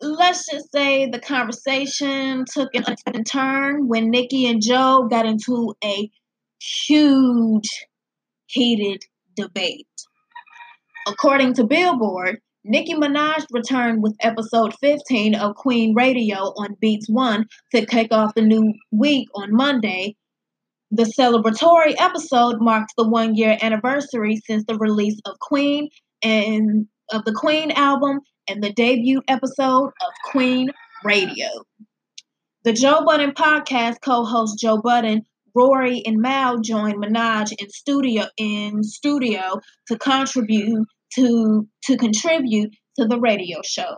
let's 0.00 0.50
just 0.50 0.70
say 0.72 1.06
the 1.06 1.18
conversation 1.18 2.44
took 2.50 2.74
an 2.74 2.84
unexpected 2.84 3.26
turn 3.26 3.88
when 3.88 4.10
Nicki 4.10 4.46
and 4.46 4.62
Joe 4.62 5.08
got 5.10 5.26
into 5.26 5.74
a 5.82 6.10
huge, 6.60 7.68
heated 8.46 9.02
debate. 9.36 9.86
According 11.06 11.54
to 11.54 11.64
Billboard, 11.64 12.40
Nicki 12.62 12.94
Minaj 12.94 13.46
returned 13.50 14.02
with 14.02 14.14
episode 14.20 14.74
15 14.80 15.34
of 15.34 15.56
Queen 15.56 15.94
Radio 15.94 16.36
on 16.36 16.76
Beats 16.80 17.08
One 17.08 17.46
to 17.74 17.86
kick 17.86 18.12
off 18.12 18.34
the 18.34 18.42
new 18.42 18.74
week 18.92 19.28
on 19.34 19.54
Monday, 19.54 20.16
the 20.90 21.04
celebratory 21.04 21.94
episode 21.98 22.60
marks 22.60 22.92
the 22.96 23.08
one 23.08 23.34
year 23.34 23.56
anniversary 23.62 24.40
since 24.44 24.64
the 24.66 24.76
release 24.76 25.18
of 25.24 25.38
Queen 25.38 25.88
and 26.22 26.86
of 27.12 27.24
the 27.24 27.32
Queen 27.32 27.70
album 27.72 28.20
and 28.48 28.62
the 28.62 28.72
debut 28.72 29.22
episode 29.28 29.86
of 29.86 30.12
Queen 30.30 30.70
Radio. 31.04 31.46
The 32.64 32.72
Joe 32.72 33.04
Budden 33.06 33.32
podcast 33.32 33.96
co-host 34.02 34.58
Joe 34.58 34.78
Budden, 34.82 35.22
Rory, 35.54 36.02
and 36.04 36.18
Mal 36.18 36.58
joined 36.58 37.02
Minaj 37.02 37.52
in 37.58 37.70
studio 37.70 38.24
in 38.36 38.82
studio 38.82 39.60
to 39.88 39.98
contribute 39.98 40.86
to 41.14 41.68
to 41.84 41.96
contribute 41.96 42.74
to 42.98 43.06
the 43.06 43.18
radio 43.18 43.60
show. 43.64 43.96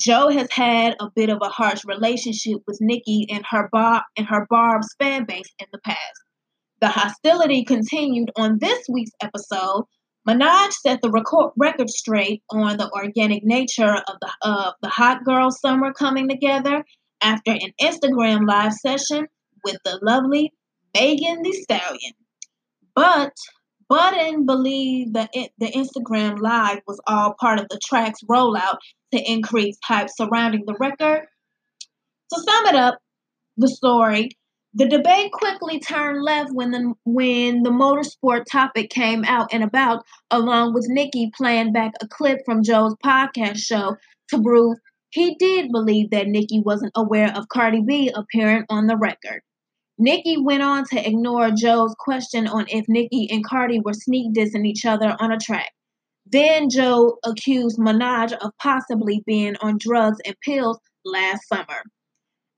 Joe 0.00 0.30
has 0.30 0.48
had 0.50 0.96
a 0.98 1.10
bit 1.14 1.28
of 1.28 1.38
a 1.42 1.48
harsh 1.48 1.84
relationship 1.84 2.62
with 2.66 2.78
Nicki 2.80 3.26
and 3.30 3.44
her 3.50 3.68
Bob 3.70 4.02
and 4.16 4.26
her 4.26 4.46
Barb's 4.48 4.88
fan 4.98 5.24
base 5.26 5.52
in 5.58 5.66
the 5.72 5.80
past. 5.84 5.98
The 6.80 6.88
hostility 6.88 7.64
continued 7.64 8.30
on 8.36 8.58
this 8.58 8.86
week's 8.88 9.10
episode. 9.22 9.84
Minaj 10.26 10.72
set 10.72 11.02
the 11.02 11.10
record, 11.10 11.52
record 11.56 11.90
straight 11.90 12.42
on 12.50 12.78
the 12.78 12.90
organic 12.92 13.44
nature 13.44 13.94
of 13.94 14.16
the 14.20 14.32
of 14.42 14.74
the 14.80 14.88
hot 14.88 15.24
girl 15.24 15.50
summer 15.50 15.92
coming 15.92 16.28
together 16.28 16.82
after 17.20 17.52
an 17.52 17.72
Instagram 17.80 18.48
live 18.48 18.72
session 18.72 19.26
with 19.64 19.76
the 19.84 19.98
lovely 20.02 20.52
Megan 20.94 21.42
the 21.42 21.52
Stallion. 21.52 22.14
But 22.94 23.32
Budden 23.90 24.46
believed 24.46 25.14
that 25.14 25.30
it, 25.32 25.50
the 25.58 25.66
Instagram 25.66 26.38
Live 26.38 26.80
was 26.86 27.00
all 27.06 27.34
part 27.40 27.58
of 27.58 27.66
the 27.68 27.80
track's 27.84 28.22
rollout 28.22 28.78
to 29.12 29.30
increase 29.30 29.76
hype 29.84 30.08
surrounding 30.10 30.64
the 30.66 30.76
record. 30.78 31.26
To 32.32 32.40
sum 32.40 32.66
it 32.66 32.74
up, 32.74 32.98
the 33.56 33.68
story, 33.68 34.30
the 34.72 34.86
debate 34.86 35.32
quickly 35.32 35.80
turned 35.80 36.22
left 36.22 36.50
when 36.52 36.70
the 36.70 36.94
when 37.04 37.62
the 37.64 37.70
motorsport 37.70 38.44
topic 38.50 38.90
came 38.90 39.24
out 39.24 39.52
and 39.52 39.64
about, 39.64 40.04
along 40.30 40.74
with 40.74 40.86
Nicki 40.88 41.32
playing 41.36 41.72
back 41.72 41.92
a 42.00 42.06
clip 42.06 42.38
from 42.44 42.62
Joe's 42.62 42.94
podcast 43.04 43.58
show 43.58 43.96
to 44.28 44.42
prove 44.42 44.78
he 45.10 45.34
did 45.34 45.72
believe 45.72 46.10
that 46.10 46.28
Nicki 46.28 46.60
wasn't 46.60 46.92
aware 46.94 47.36
of 47.36 47.48
Cardi 47.48 47.82
B 47.82 48.12
appearing 48.14 48.64
on 48.70 48.86
the 48.86 48.96
record. 48.96 49.42
Nicki 49.98 50.36
went 50.38 50.62
on 50.62 50.84
to 50.86 51.06
ignore 51.06 51.50
Joe's 51.50 51.94
question 51.98 52.46
on 52.46 52.66
if 52.68 52.86
Nicki 52.88 53.28
and 53.30 53.44
Cardi 53.44 53.80
were 53.80 53.92
sneak 53.92 54.32
dissing 54.32 54.66
each 54.66 54.86
other 54.86 55.16
on 55.18 55.32
a 55.32 55.38
track. 55.38 55.72
Then 56.30 56.70
Joe 56.70 57.18
accused 57.24 57.78
Minaj 57.78 58.32
of 58.32 58.52
possibly 58.62 59.22
being 59.26 59.56
on 59.60 59.78
drugs 59.78 60.18
and 60.24 60.36
pills 60.44 60.78
last 61.04 61.48
summer. 61.48 61.82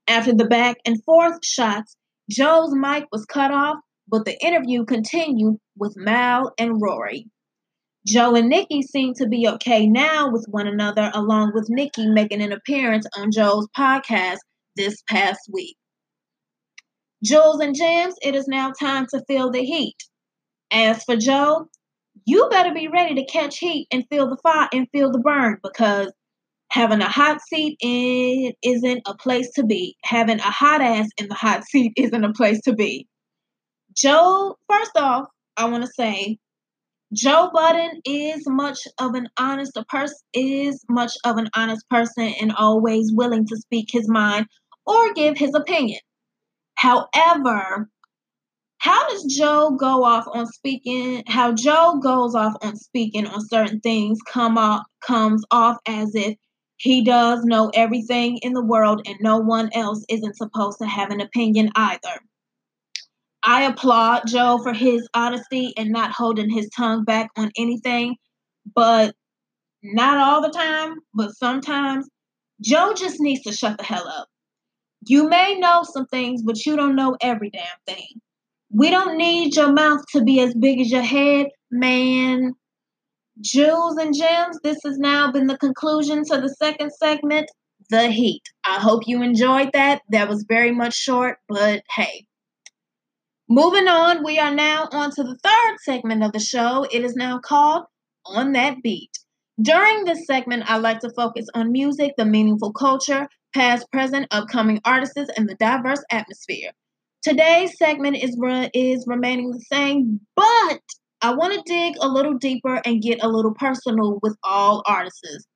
After 0.07 0.33
the 0.33 0.45
back 0.45 0.77
and 0.85 1.03
forth 1.03 1.43
shots, 1.43 1.95
Joe's 2.29 2.73
mic 2.75 3.05
was 3.11 3.25
cut 3.25 3.51
off, 3.51 3.77
but 4.07 4.25
the 4.25 4.37
interview 4.45 4.85
continued 4.85 5.57
with 5.77 5.95
Mal 5.97 6.53
and 6.59 6.81
Rory. 6.81 7.27
Joe 8.05 8.35
and 8.35 8.49
Nicki 8.49 8.81
seem 8.81 9.13
to 9.15 9.27
be 9.27 9.47
okay 9.47 9.87
now 9.87 10.29
with 10.29 10.45
one 10.49 10.67
another, 10.67 11.09
along 11.13 11.53
with 11.55 11.69
Nicki 11.69 12.07
making 12.07 12.41
an 12.41 12.51
appearance 12.51 13.07
on 13.17 13.31
Joe's 13.31 13.67
podcast 13.77 14.39
this 14.75 15.01
past 15.09 15.39
week. 15.51 15.77
Jules 17.23 17.61
and 17.61 17.75
Jams, 17.75 18.15
it 18.21 18.35
is 18.35 18.47
now 18.47 18.71
time 18.71 19.07
to 19.11 19.23
feel 19.25 19.49
the 19.49 19.63
heat. 19.63 19.95
As 20.71 21.03
for 21.05 21.15
Joe, 21.15 21.69
you 22.25 22.47
better 22.49 22.73
be 22.73 22.87
ready 22.87 23.15
to 23.15 23.25
catch 23.25 23.57
heat 23.57 23.87
and 23.91 24.05
feel 24.09 24.29
the 24.29 24.37
fire 24.37 24.69
and 24.71 24.87
feel 24.91 25.11
the 25.11 25.19
burn 25.19 25.57
because 25.63 26.11
having 26.69 27.01
a 27.01 27.09
hot 27.09 27.39
seat 27.41 27.77
in 27.81 28.53
isn't 28.63 29.01
a 29.05 29.15
place 29.15 29.51
to 29.55 29.63
be. 29.63 29.95
Having 30.03 30.39
a 30.39 30.51
hot 30.51 30.81
ass 30.81 31.07
in 31.17 31.27
the 31.27 31.35
hot 31.35 31.63
seat 31.65 31.93
isn't 31.97 32.23
a 32.23 32.33
place 32.33 32.61
to 32.61 32.73
be. 32.73 33.07
Joe, 33.95 34.57
first 34.69 34.97
off, 34.97 35.27
I 35.55 35.65
want 35.65 35.83
to 35.83 35.91
say 35.91 36.39
Joe 37.13 37.51
Budden 37.53 38.01
is 38.05 38.43
much 38.47 38.79
of 38.99 39.13
an 39.13 39.27
honest 39.37 39.77
person 39.87 40.17
is 40.33 40.83
much 40.89 41.11
of 41.25 41.37
an 41.37 41.47
honest 41.55 41.87
person 41.89 42.33
and 42.41 42.51
always 42.53 43.11
willing 43.13 43.45
to 43.47 43.57
speak 43.57 43.89
his 43.91 44.09
mind 44.09 44.47
or 44.87 45.13
give 45.13 45.37
his 45.37 45.53
opinion. 45.53 45.99
However, 46.75 47.87
how 48.83 49.07
does 49.07 49.23
Joe 49.23 49.77
go 49.79 50.03
off 50.03 50.25
on 50.27 50.45
speaking? 50.45 51.23
How 51.25 51.53
Joe 51.53 52.01
goes 52.03 52.35
off 52.35 52.53
on 52.61 52.75
speaking 52.75 53.25
on 53.25 53.47
certain 53.47 53.79
things 53.79 54.19
come 54.27 54.57
off 54.57 54.85
comes 54.99 55.41
off 55.51 55.77
as 55.87 56.13
if 56.15 56.35
he 56.75 57.01
does 57.01 57.45
know 57.45 57.71
everything 57.73 58.39
in 58.41 58.51
the 58.51 58.61
world 58.61 59.01
and 59.07 59.15
no 59.21 59.37
one 59.37 59.69
else 59.73 60.03
isn't 60.09 60.35
supposed 60.35 60.79
to 60.79 60.85
have 60.85 61.11
an 61.11 61.21
opinion 61.21 61.69
either. 61.77 62.19
I 63.41 63.63
applaud 63.63 64.23
Joe 64.27 64.59
for 64.61 64.73
his 64.73 65.07
honesty 65.13 65.73
and 65.77 65.89
not 65.89 66.11
holding 66.11 66.49
his 66.49 66.69
tongue 66.75 67.05
back 67.05 67.29
on 67.37 67.51
anything, 67.57 68.17
but 68.75 69.15
not 69.81 70.17
all 70.17 70.41
the 70.41 70.49
time, 70.49 70.95
but 71.13 71.31
sometimes 71.37 72.05
Joe 72.59 72.93
just 72.93 73.21
needs 73.21 73.43
to 73.43 73.53
shut 73.53 73.77
the 73.77 73.85
hell 73.85 74.09
up. 74.09 74.27
You 75.07 75.29
may 75.29 75.57
know 75.57 75.83
some 75.83 76.07
things, 76.07 76.43
but 76.43 76.65
you 76.65 76.75
don't 76.75 76.97
know 76.97 77.15
every 77.21 77.49
damn 77.49 77.63
thing. 77.87 78.19
We 78.75 78.89
don't 78.89 79.17
need 79.17 79.55
your 79.55 79.71
mouth 79.71 80.01
to 80.13 80.23
be 80.23 80.39
as 80.39 80.55
big 80.55 80.81
as 80.81 80.89
your 80.89 81.03
head, 81.03 81.47
man. 81.69 82.53
Jewels 83.39 83.97
and 83.97 84.15
Gems, 84.15 84.57
this 84.63 84.79
has 84.83 84.97
now 84.97 85.31
been 85.31 85.45
the 85.45 85.59
conclusion 85.59 86.23
to 86.25 86.41
the 86.41 86.49
second 86.49 86.91
segment, 86.91 87.51
The 87.91 88.09
Heat. 88.09 88.41
I 88.65 88.79
hope 88.79 89.03
you 89.05 89.21
enjoyed 89.21 89.69
that. 89.73 90.01
That 90.09 90.27
was 90.27 90.45
very 90.47 90.71
much 90.71 90.95
short, 90.95 91.37
but 91.47 91.83
hey. 91.95 92.25
Moving 93.47 93.87
on, 93.87 94.23
we 94.23 94.39
are 94.39 94.53
now 94.53 94.87
on 94.91 95.11
to 95.11 95.23
the 95.23 95.37
third 95.43 95.77
segment 95.83 96.23
of 96.23 96.31
the 96.31 96.39
show. 96.39 96.87
It 96.91 97.03
is 97.03 97.15
now 97.15 97.39
called 97.39 97.85
On 98.25 98.53
That 98.53 98.77
Beat. 98.81 99.11
During 99.61 100.05
this 100.05 100.25
segment, 100.25 100.63
I 100.67 100.77
like 100.77 100.99
to 101.01 101.11
focus 101.15 101.45
on 101.53 101.71
music, 101.71 102.13
the 102.17 102.25
meaningful 102.25 102.73
culture, 102.73 103.27
past, 103.53 103.85
present, 103.91 104.27
upcoming 104.31 104.81
artists, 104.83 105.29
and 105.37 105.47
the 105.47 105.55
diverse 105.55 106.03
atmosphere. 106.09 106.71
Today's 107.23 107.77
segment 107.77 108.17
is, 108.17 108.37
is 108.73 109.05
remaining 109.07 109.51
the 109.51 109.61
same, 109.71 110.19
but 110.35 110.81
I 111.21 111.33
want 111.33 111.53
to 111.53 111.61
dig 111.65 111.95
a 112.01 112.07
little 112.09 112.33
deeper 112.33 112.81
and 112.83 113.01
get 113.01 113.23
a 113.23 113.29
little 113.29 113.53
personal 113.53 114.19
with 114.21 114.35
all 114.43 114.83
artists. 114.85 115.47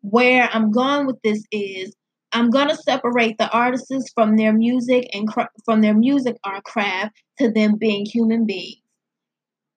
Where 0.00 0.50
I'm 0.52 0.72
going 0.72 1.06
with 1.06 1.22
this 1.22 1.44
is 1.52 1.94
I'm 2.32 2.50
going 2.50 2.68
to 2.68 2.76
separate 2.76 3.38
the 3.38 3.48
artists 3.50 4.10
from 4.16 4.36
their 4.36 4.52
music 4.52 5.08
and 5.14 5.28
cra- 5.28 5.48
from 5.64 5.80
their 5.80 5.94
music 5.94 6.36
art 6.42 6.64
craft 6.64 7.14
to 7.38 7.52
them 7.52 7.76
being 7.76 8.04
human 8.04 8.44
beings. 8.44 8.82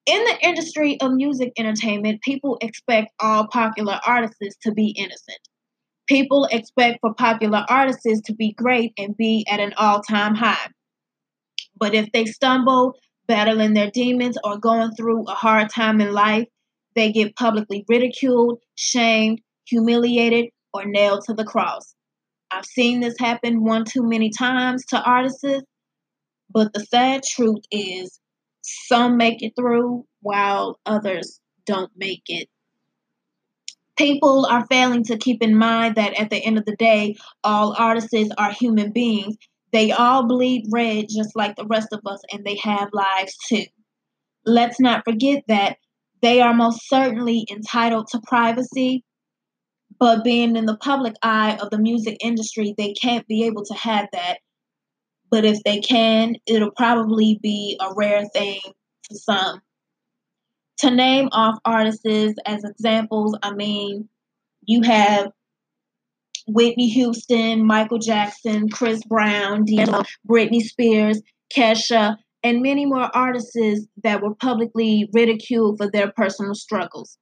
In 0.08 0.24
the 0.24 0.38
industry 0.42 1.00
of 1.00 1.12
music 1.12 1.54
entertainment, 1.60 2.24
people 2.24 2.58
expect 2.62 3.12
all 3.20 3.46
popular 3.48 4.00
artists 4.08 4.58
to 4.64 4.72
be 4.72 4.96
innocent. 4.98 5.40
People 6.08 6.48
expect 6.50 7.00
for 7.02 7.14
popular 7.14 7.66
artists 7.70 8.22
to 8.22 8.34
be 8.34 8.54
great 8.54 8.94
and 8.98 9.16
be 9.16 9.46
at 9.48 9.60
an 9.60 9.74
all 9.78 10.02
time 10.02 10.34
high. 10.34 10.70
But 11.80 11.94
if 11.94 12.12
they 12.12 12.26
stumble, 12.26 12.96
battling 13.28 13.74
their 13.74 13.92
demons, 13.92 14.38
or 14.44 14.58
going 14.58 14.92
through 14.92 15.26
a 15.26 15.34
hard 15.34 15.70
time 15.70 16.02
in 16.02 16.14
life, 16.14 16.48
they 16.96 17.12
get 17.12 17.36
publicly 17.36 17.86
ridiculed, 17.88 18.60
shamed, 18.76 19.42
humiliated, 19.66 20.50
or 20.74 20.86
nailed 20.86 21.24
to 21.26 21.34
the 21.34 21.46
cross. 21.46 21.94
I've 22.50 22.66
seen 22.66 23.02
this 23.02 23.16
happen 23.20 23.64
one 23.64 23.86
too 23.86 24.04
many 24.04 24.30
times 24.30 24.86
to 24.88 25.02
artists, 25.02 25.44
but 26.50 26.74
the 26.74 26.86
sad 26.86 27.24
truth 27.24 27.64
is 27.72 28.20
some 28.62 29.18
make 29.18 29.44
it 29.44 29.54
through 29.56 30.06
while 30.22 30.80
others 30.86 31.40
don't 31.66 31.92
make 31.96 32.24
it 32.28 32.50
people 33.98 34.46
are 34.50 34.66
failing 34.68 35.04
to 35.04 35.18
keep 35.18 35.44
in 35.44 35.58
mind 35.58 35.96
that 35.96 36.18
at 36.20 36.30
the 36.30 36.38
end 36.38 36.58
of 36.58 36.66
the 36.66 36.76
day, 36.76 37.16
all 37.44 37.76
artists 37.78 38.14
are 38.38 38.52
human 38.52 38.92
beings. 38.92 39.36
They 39.74 39.92
all 39.92 40.28
bleed 40.28 40.66
red 40.72 41.08
just 41.10 41.36
like 41.36 41.56
the 41.56 41.66
rest 41.66 41.90
of 41.92 42.02
us, 42.06 42.22
and 42.32 42.46
they 42.46 42.58
have 42.58 42.90
lives 42.94 43.36
too. 43.48 43.66
Let's 44.46 44.80
not 44.80 45.04
forget 45.06 45.44
that 45.48 45.78
they 46.22 46.42
are 46.42 46.54
most 46.54 46.88
certainly 46.88 47.46
entitled 47.52 48.08
to 48.08 48.22
privacy, 48.26 49.04
but 50.00 50.24
being 50.24 50.56
in 50.56 50.66
the 50.66 50.78
public 50.78 51.16
eye 51.22 51.58
of 51.62 51.70
the 51.70 51.78
music 51.78 52.18
industry, 52.22 52.74
they 52.78 52.94
can't 52.94 53.28
be 53.28 53.44
able 53.44 53.66
to 53.66 53.74
have 53.74 54.08
that. 54.14 54.38
But 55.30 55.44
if 55.44 55.62
they 55.64 55.80
can, 55.80 56.36
it'll 56.46 56.72
probably 56.72 57.40
be 57.44 57.78
a 57.82 57.94
rare 57.96 58.26
thing 58.34 58.60
for 59.08 59.16
some 59.16 59.62
to 60.80 60.92
name 60.92 61.30
off 61.32 61.58
artists 61.66 62.06
as 62.46 62.64
examples, 62.64 63.38
I 63.42 63.54
mean, 63.54 64.08
you 64.64 64.82
have 64.84 65.32
Whitney 66.48 66.90
Houston, 66.90 67.66
Michael 67.66 68.00
Jackson, 68.00 68.70
Chris 68.70 69.04
Brown, 69.04 69.66
D'Angelo, 69.66 70.04
Britney 70.28 70.62
Spears, 70.62 71.22
Kesha, 71.56 72.18
and 72.44 72.62
many 72.62 72.86
more 72.86 73.10
artists 73.16 73.88
that 74.04 74.22
were 74.22 74.36
publicly 74.36 75.10
ridiculed 75.14 75.78
for 75.78 75.90
their 75.92 76.12
personal 76.16 76.56
struggles. 76.56 77.18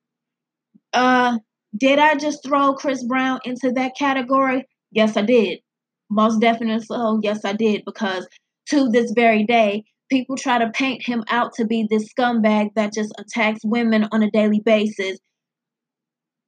Uh, 0.94 1.40
did 1.78 2.00
I 2.00 2.16
just 2.16 2.44
throw 2.44 2.74
Chris 2.74 3.04
Brown 3.04 3.40
into 3.44 3.72
that 3.72 3.98
category? 3.98 4.66
Yes, 4.92 5.18
I 5.18 5.24
did. 5.24 5.60
Most 6.10 6.40
definitely 6.40 6.86
so. 6.86 7.20
Yes, 7.24 7.44
I 7.44 7.54
did. 7.54 7.84
Because 7.86 8.28
to 8.70 8.90
this 8.90 9.12
very 9.12 9.44
day, 9.44 9.84
people 10.10 10.38
try 10.38 10.58
to 10.58 10.70
paint 10.70 11.06
him 11.06 11.24
out 11.30 11.54
to 11.56 11.66
be 11.66 11.88
this 11.90 12.08
scumbag 12.14 12.70
that 12.76 12.94
just 12.94 13.14
attacks 13.18 13.60
women 13.64 14.08
on 14.12 14.24
a 14.24 14.32
daily 14.32 14.62
basis. 14.64 15.18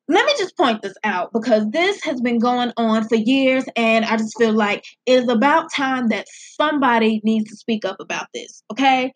Let 0.10 0.26
me 0.26 0.34
just 0.38 0.56
point 0.56 0.82
this 0.82 0.96
out 1.04 1.34
because 1.34 1.70
this 1.72 2.02
has 2.04 2.22
been 2.22 2.40
going 2.40 2.72
on 2.78 3.08
for 3.08 3.16
years, 3.16 3.66
and 3.76 4.06
I 4.06 4.16
just 4.16 4.38
feel 4.38 4.54
like 4.54 4.86
it 5.06 5.24
is 5.24 5.30
about 5.30 5.72
time 5.74 6.08
that 6.10 6.28
somebody 6.30 7.20
needs 7.26 7.50
to 7.50 7.58
speak 7.58 7.84
up 7.84 7.98
about 8.00 8.28
this, 8.34 8.64
okay? 8.72 9.12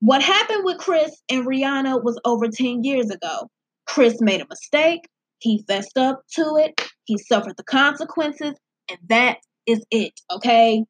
What 0.00 0.22
happened 0.22 0.64
with 0.64 0.78
Chris 0.78 1.20
and 1.28 1.46
Rihanna 1.46 2.02
was 2.02 2.18
over 2.24 2.48
10 2.48 2.82
years 2.82 3.10
ago. 3.10 3.50
Chris 3.86 4.22
made 4.22 4.40
a 4.40 4.46
mistake, 4.48 5.02
he 5.38 5.64
fessed 5.68 5.98
up 5.98 6.22
to 6.34 6.56
it, 6.56 6.80
he 7.04 7.18
suffered 7.18 7.56
the 7.58 7.64
consequences, 7.64 8.54
and 8.88 8.98
that 9.08 9.36
is 9.66 9.84
it, 9.90 10.18
okay? 10.30 10.82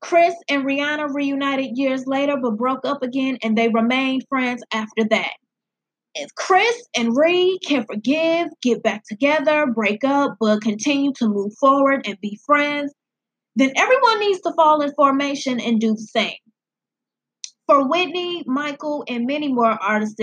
Chris 0.00 0.34
and 0.48 0.64
Rihanna 0.64 1.12
reunited 1.12 1.76
years 1.76 2.06
later 2.06 2.36
but 2.40 2.56
broke 2.56 2.84
up 2.84 3.02
again 3.02 3.38
and 3.42 3.56
they 3.56 3.68
remained 3.68 4.24
friends 4.28 4.62
after 4.72 5.04
that. 5.10 5.32
If 6.14 6.34
Chris 6.34 6.86
and 6.96 7.16
Ree 7.16 7.58
can 7.64 7.86
forgive, 7.86 8.48
get 8.62 8.82
back 8.82 9.04
together, 9.08 9.66
break 9.66 10.04
up, 10.04 10.36
but 10.38 10.60
continue 10.60 11.12
to 11.14 11.28
move 11.28 11.54
forward 11.58 12.06
and 12.06 12.20
be 12.20 12.38
friends, 12.44 12.92
then 13.56 13.72
everyone 13.76 14.20
needs 14.20 14.40
to 14.42 14.52
fall 14.52 14.82
in 14.82 14.92
formation 14.94 15.60
and 15.60 15.80
do 15.80 15.92
the 15.92 16.02
same. 16.02 16.36
For 17.66 17.88
Whitney, 17.88 18.42
Michael, 18.46 19.04
and 19.08 19.26
many 19.26 19.52
more 19.52 19.82
artists, 19.82 20.20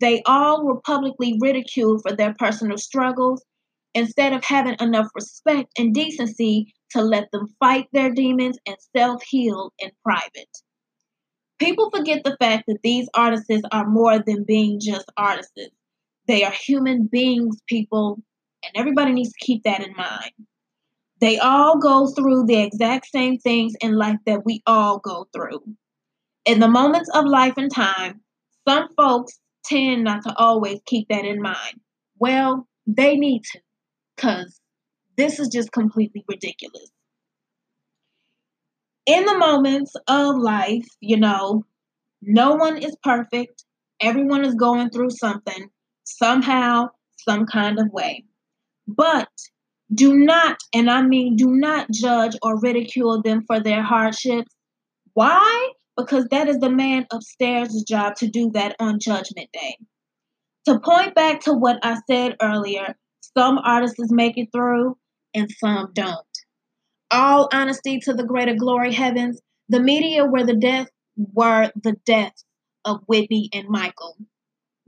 they 0.00 0.22
all 0.26 0.64
were 0.64 0.80
publicly 0.80 1.36
ridiculed 1.40 2.02
for 2.02 2.14
their 2.14 2.34
personal 2.34 2.78
struggles 2.78 3.44
instead 3.94 4.32
of 4.32 4.44
having 4.44 4.76
enough 4.80 5.08
respect 5.14 5.72
and 5.78 5.94
decency 5.94 6.72
to 6.90 7.00
let 7.00 7.30
them 7.32 7.48
fight 7.58 7.86
their 7.92 8.10
demons 8.12 8.58
and 8.66 8.76
self 8.96 9.22
heal 9.24 9.72
in 9.78 9.90
private. 10.04 10.48
People 11.58 11.90
forget 11.90 12.22
the 12.24 12.36
fact 12.40 12.64
that 12.66 12.82
these 12.82 13.08
artists 13.14 13.62
are 13.70 13.86
more 13.88 14.18
than 14.18 14.44
being 14.44 14.80
just 14.80 15.10
artists. 15.16 15.52
They 16.26 16.42
are 16.42 16.52
human 16.52 17.06
beings, 17.06 17.62
people, 17.68 18.20
and 18.64 18.72
everybody 18.74 19.12
needs 19.12 19.32
to 19.32 19.44
keep 19.44 19.62
that 19.64 19.86
in 19.86 19.94
mind. 19.94 20.32
They 21.20 21.38
all 21.38 21.78
go 21.78 22.08
through 22.08 22.46
the 22.46 22.60
exact 22.60 23.06
same 23.06 23.38
things 23.38 23.74
in 23.80 23.96
life 23.96 24.18
that 24.26 24.44
we 24.44 24.62
all 24.66 24.98
go 24.98 25.28
through. 25.32 25.62
In 26.44 26.60
the 26.60 26.68
moments 26.68 27.08
of 27.14 27.24
life 27.24 27.54
and 27.56 27.72
time, 27.72 28.20
some 28.66 28.88
folks 28.96 29.38
tend 29.64 30.04
not 30.04 30.22
to 30.24 30.34
always 30.36 30.80
keep 30.86 31.08
that 31.08 31.24
in 31.24 31.40
mind. 31.40 31.80
Well, 32.18 32.68
they 32.86 33.16
need 33.16 33.42
to, 33.52 33.60
because 34.16 34.60
this 35.16 35.38
is 35.38 35.48
just 35.48 35.72
completely 35.72 36.24
ridiculous. 36.28 36.90
In 39.06 39.26
the 39.26 39.36
moments 39.36 39.92
of 40.08 40.36
life, 40.36 40.86
you 41.00 41.18
know, 41.18 41.64
no 42.22 42.54
one 42.54 42.78
is 42.78 42.96
perfect. 43.02 43.64
Everyone 44.00 44.44
is 44.44 44.54
going 44.54 44.90
through 44.90 45.10
something, 45.10 45.68
somehow, 46.04 46.88
some 47.18 47.44
kind 47.44 47.78
of 47.78 47.92
way. 47.92 48.24
But 48.88 49.28
do 49.92 50.14
not, 50.14 50.56
and 50.74 50.90
I 50.90 51.02
mean 51.02 51.36
do 51.36 51.50
not 51.50 51.90
judge 51.90 52.34
or 52.42 52.58
ridicule 52.58 53.20
them 53.22 53.44
for 53.46 53.60
their 53.60 53.82
hardships. 53.82 54.50
Why? 55.12 55.72
Because 55.96 56.26
that 56.30 56.48
is 56.48 56.58
the 56.58 56.70
man 56.70 57.06
upstairs' 57.12 57.84
job 57.86 58.16
to 58.16 58.26
do 58.26 58.50
that 58.54 58.74
on 58.80 58.98
Judgment 58.98 59.50
Day. 59.52 59.76
To 60.66 60.80
point 60.80 61.14
back 61.14 61.40
to 61.42 61.52
what 61.52 61.78
I 61.82 61.98
said 62.10 62.36
earlier, 62.40 62.96
some 63.36 63.58
artists 63.58 64.10
make 64.10 64.38
it 64.38 64.48
through 64.50 64.96
and 65.34 65.48
some 65.60 65.90
don't. 65.92 66.33
All 67.14 67.48
honesty 67.52 68.00
to 68.00 68.12
the 68.12 68.24
greater 68.24 68.54
glory 68.54 68.92
heavens, 68.92 69.40
the 69.68 69.78
media 69.78 70.24
were 70.24 70.44
the 70.44 70.56
death 70.56 70.88
were 71.16 71.70
the 71.80 71.92
deaths 72.04 72.44
of 72.84 73.04
Whitney 73.06 73.48
and 73.52 73.68
Michael. 73.68 74.16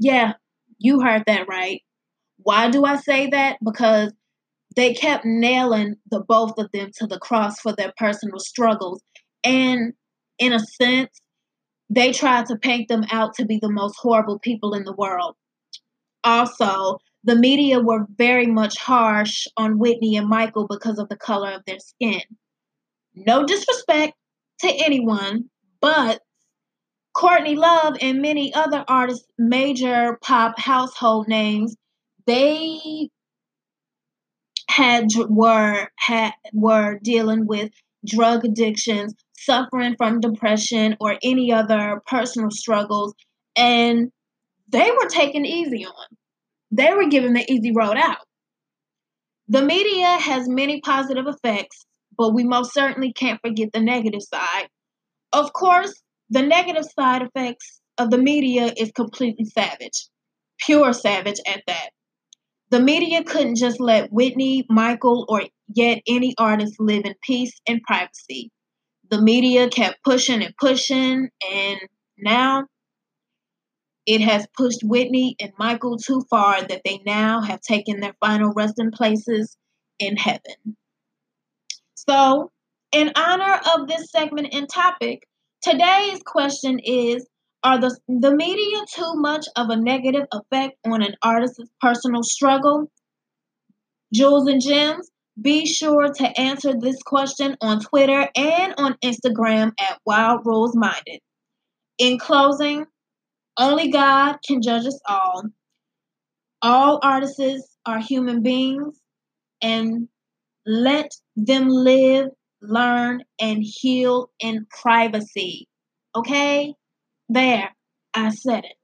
Yeah, 0.01 0.33
you 0.79 1.01
heard 1.01 1.23
that 1.29 1.47
right. 1.49 1.83
Why 2.39 2.69
do 2.69 2.85
I 2.85 2.97
say 2.97 3.29
that? 3.29 3.59
Because 3.65 4.13
they 4.75 4.93
kept 4.93 5.25
nailing 5.25 5.95
the 6.11 6.19
both 6.21 6.59
of 6.59 6.69
them 6.73 6.91
to 6.99 7.07
the 7.07 7.21
cross 7.21 7.61
for 7.61 7.73
their 7.73 7.93
personal 7.97 8.41
struggles. 8.41 9.01
And 9.45 9.93
in 10.41 10.53
a 10.53 10.59
sense, 10.59 11.21
they 11.89 12.13
tried 12.13 12.47
to 12.47 12.57
paint 12.57 12.89
them 12.89 13.05
out 13.13 13.35
to 13.35 13.45
be 13.45 13.61
the 13.63 13.71
most 13.71 13.95
horrible 14.01 14.41
people 14.41 14.75
in 14.75 14.83
the 14.83 14.93
world. 14.93 15.37
Also, 16.25 16.99
the 17.27 17.35
media 17.35 17.81
were 17.81 18.07
very 18.17 18.47
much 18.47 18.79
harsh 18.79 19.49
on 19.57 19.79
Whitney 19.79 20.17
and 20.17 20.29
Michael 20.29 20.69
because 20.69 20.99
of 21.01 21.09
the 21.09 21.17
color 21.17 21.51
of 21.51 21.65
their 21.67 21.81
skin. 21.81 22.23
No 23.17 23.45
disrespect 23.45 24.15
to 24.61 24.69
anyone, 24.69 25.51
but 25.81 26.23
Courtney 27.15 27.57
Love 27.57 27.97
and 28.01 28.23
many 28.23 28.55
other 28.55 28.85
artists, 28.87 29.27
major 29.39 30.19
pop 30.23 30.57
household 30.59 31.27
names, 31.27 31.75
they 32.27 33.09
had 34.69 35.09
were 35.29 35.89
had 35.97 36.33
were 36.53 37.01
dealing 37.03 37.47
with 37.47 37.73
drug 38.07 38.45
addictions, 38.45 39.15
suffering 39.37 39.97
from 39.97 40.21
depression 40.21 40.97
or 41.01 41.19
any 41.25 41.53
other 41.53 42.03
personal 42.07 42.53
struggles, 42.53 43.15
and 43.57 44.13
they 44.69 44.91
were 44.93 45.09
taken 45.09 45.45
easy 45.45 45.85
on. 45.85 46.16
They 46.71 46.93
were 46.93 47.09
given 47.09 47.35
the 47.35 47.51
easy 47.51 47.73
road 47.73 47.97
out. 47.97 48.19
The 49.49 49.63
media 49.63 50.19
has 50.19 50.49
many 50.49 50.81
positive 50.81 51.27
effects, 51.27 51.87
but 52.17 52.35
we 52.35 52.45
most 52.45 52.75
certainly 52.75 53.13
can't 53.13 53.41
forget 53.41 53.71
the 53.73 53.81
negative 53.81 54.23
side. 54.23 54.69
Of 55.33 55.53
course, 55.53 56.03
the 56.31 56.43
negative 56.43 56.85
side 56.99 57.23
effects 57.23 57.81
of 57.99 58.11
the 58.11 58.19
media 58.19 58.73
is 58.77 58.91
completely 58.93 59.45
savage, 59.45 60.09
pure 60.59 60.93
savage 60.93 61.41
at 61.47 61.63
that. 61.67 61.91
The 62.71 62.81
media 62.81 63.23
couldn't 63.23 63.57
just 63.57 63.79
let 63.79 64.13
Whitney, 64.13 64.65
Michael, 64.69 65.25
or 65.29 65.43
yet 65.69 66.03
any 66.09 66.35
artist 66.39 66.75
live 66.81 67.05
in 67.05 67.15
peace 67.23 67.53
and 67.69 67.81
privacy. 67.83 68.51
The 69.09 69.23
media 69.23 69.69
kept 69.71 70.03
pushing 70.03 70.43
and 70.43 70.55
pushing, 70.59 71.29
and 71.49 71.81
now 72.19 72.65
it 74.07 74.21
has 74.21 74.47
pushed 74.57 74.83
Whitney 74.83 75.37
and 75.41 75.53
Michael 75.59 75.99
too 75.99 76.25
far 76.31 76.63
that 76.63 76.83
they 76.85 77.01
now 77.05 77.41
have 77.41 77.61
taken 77.61 78.01
their 78.01 78.15
final 78.21 78.53
resting 78.53 78.91
places 78.91 79.57
in 79.99 80.17
heaven. 80.17 80.77
So, 81.95 82.51
in 82.93 83.13
honor 83.17 83.61
of 83.75 83.89
this 83.89 84.11
segment 84.11 84.55
and 84.55 84.69
topic, 84.69 85.27
Today's 85.63 86.21
question 86.25 86.79
is 86.79 87.27
Are 87.65 87.81
the, 87.81 87.99
the 88.07 88.33
media 88.33 88.85
too 88.95 89.15
much 89.17 89.47
of 89.57 89.69
a 89.69 89.75
negative 89.75 90.27
effect 90.33 90.77
on 90.85 91.03
an 91.03 91.17
artist's 91.23 91.69
personal 91.81 92.23
struggle? 92.23 92.89
Jules 94.15 94.47
and 94.47 94.63
Gems, 94.63 95.11
be 95.43 95.67
sure 95.67 96.13
to 96.13 96.41
answer 96.41 96.73
this 96.79 97.03
question 97.03 97.57
on 97.61 97.81
Twitter 97.81 98.29
and 98.37 98.75
on 98.79 98.95
Instagram 99.05 99.73
at 99.81 99.99
Wild 100.07 100.43
Rose 100.45 100.77
Minded. 100.77 101.19
In 101.99 102.19
closing, 102.21 102.87
only 103.59 103.91
God 103.91 104.39
can 104.47 104.63
judge 104.63 104.87
us 104.87 105.01
all. 105.09 105.45
All 106.63 107.01
artists 107.03 107.77
are 107.85 108.01
human 108.01 108.43
beings, 108.43 109.01
and 109.63 110.09
let 110.67 111.11
them 111.37 111.69
live 111.69 112.29
learn, 112.63 113.23
and 113.41 113.63
heal 113.63 114.31
in 114.41 114.67
privacy. 114.71 115.69
Okay? 116.15 116.75
There, 117.29 117.75
I 118.15 118.31
said 118.31 118.65
it. 118.65 118.77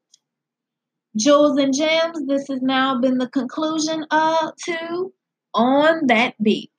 Jewels 1.17 1.59
and 1.59 1.75
gems, 1.75 2.27
this 2.27 2.49
has 2.49 2.63
now 2.63 2.99
been 2.99 3.19
the 3.19 3.29
conclusion 3.29 4.05
of 4.11 4.53
two 4.65 5.13
on 5.55 6.07
that 6.07 6.35
beat. 6.43 6.71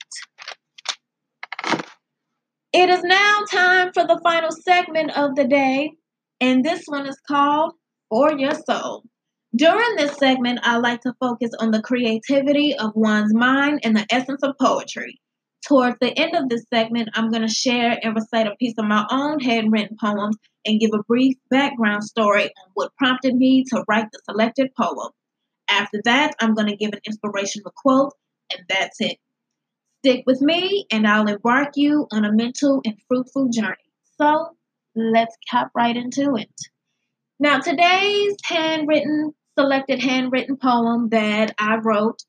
It 2.72 2.88
is 2.88 3.04
now 3.04 3.40
time 3.50 3.92
for 3.92 4.04
the 4.04 4.20
final 4.24 4.50
segment 4.50 5.16
of 5.16 5.36
the 5.36 5.44
day, 5.44 5.92
and 6.40 6.64
this 6.64 6.82
one 6.86 7.06
is 7.06 7.20
called 7.28 7.74
For 8.14 8.32
Your 8.38 8.54
Soul. 8.54 9.02
During 9.56 9.96
this 9.96 10.16
segment, 10.18 10.60
I 10.62 10.76
like 10.76 11.00
to 11.00 11.16
focus 11.18 11.50
on 11.58 11.72
the 11.72 11.82
creativity 11.82 12.78
of 12.78 12.92
one's 12.94 13.34
mind 13.34 13.80
and 13.82 13.96
the 13.96 14.06
essence 14.08 14.40
of 14.44 14.54
poetry. 14.56 15.20
Towards 15.66 15.96
the 16.00 16.16
end 16.16 16.36
of 16.36 16.48
this 16.48 16.64
segment, 16.72 17.08
I'm 17.14 17.32
going 17.32 17.42
to 17.42 17.52
share 17.52 17.98
and 18.00 18.14
recite 18.14 18.46
a 18.46 18.54
piece 18.54 18.74
of 18.78 18.84
my 18.84 19.04
own 19.10 19.40
handwritten 19.40 19.96
poems 20.00 20.36
and 20.64 20.78
give 20.78 20.92
a 20.94 21.02
brief 21.08 21.34
background 21.50 22.04
story 22.04 22.44
on 22.44 22.70
what 22.74 22.94
prompted 22.98 23.34
me 23.34 23.64
to 23.70 23.82
write 23.88 24.06
the 24.12 24.20
selected 24.30 24.70
poem. 24.80 25.10
After 25.68 26.00
that, 26.04 26.36
I'm 26.38 26.54
going 26.54 26.68
to 26.68 26.76
give 26.76 26.92
an 26.92 27.00
inspirational 27.04 27.72
quote, 27.74 28.12
and 28.56 28.64
that's 28.68 29.00
it. 29.00 29.18
Stick 30.04 30.22
with 30.24 30.40
me, 30.40 30.86
and 30.92 31.04
I'll 31.04 31.26
embark 31.26 31.70
you 31.74 32.06
on 32.12 32.24
a 32.24 32.32
mental 32.32 32.80
and 32.84 32.94
fruitful 33.08 33.48
journey. 33.48 33.74
So, 34.18 34.50
let's 34.94 35.34
hop 35.50 35.72
right 35.74 35.96
into 35.96 36.36
it. 36.36 36.52
Now, 37.44 37.58
today's 37.58 38.36
handwritten, 38.42 39.34
selected 39.58 40.00
handwritten 40.00 40.56
poem 40.56 41.10
that 41.10 41.54
I 41.58 41.76
wrote 41.76 42.22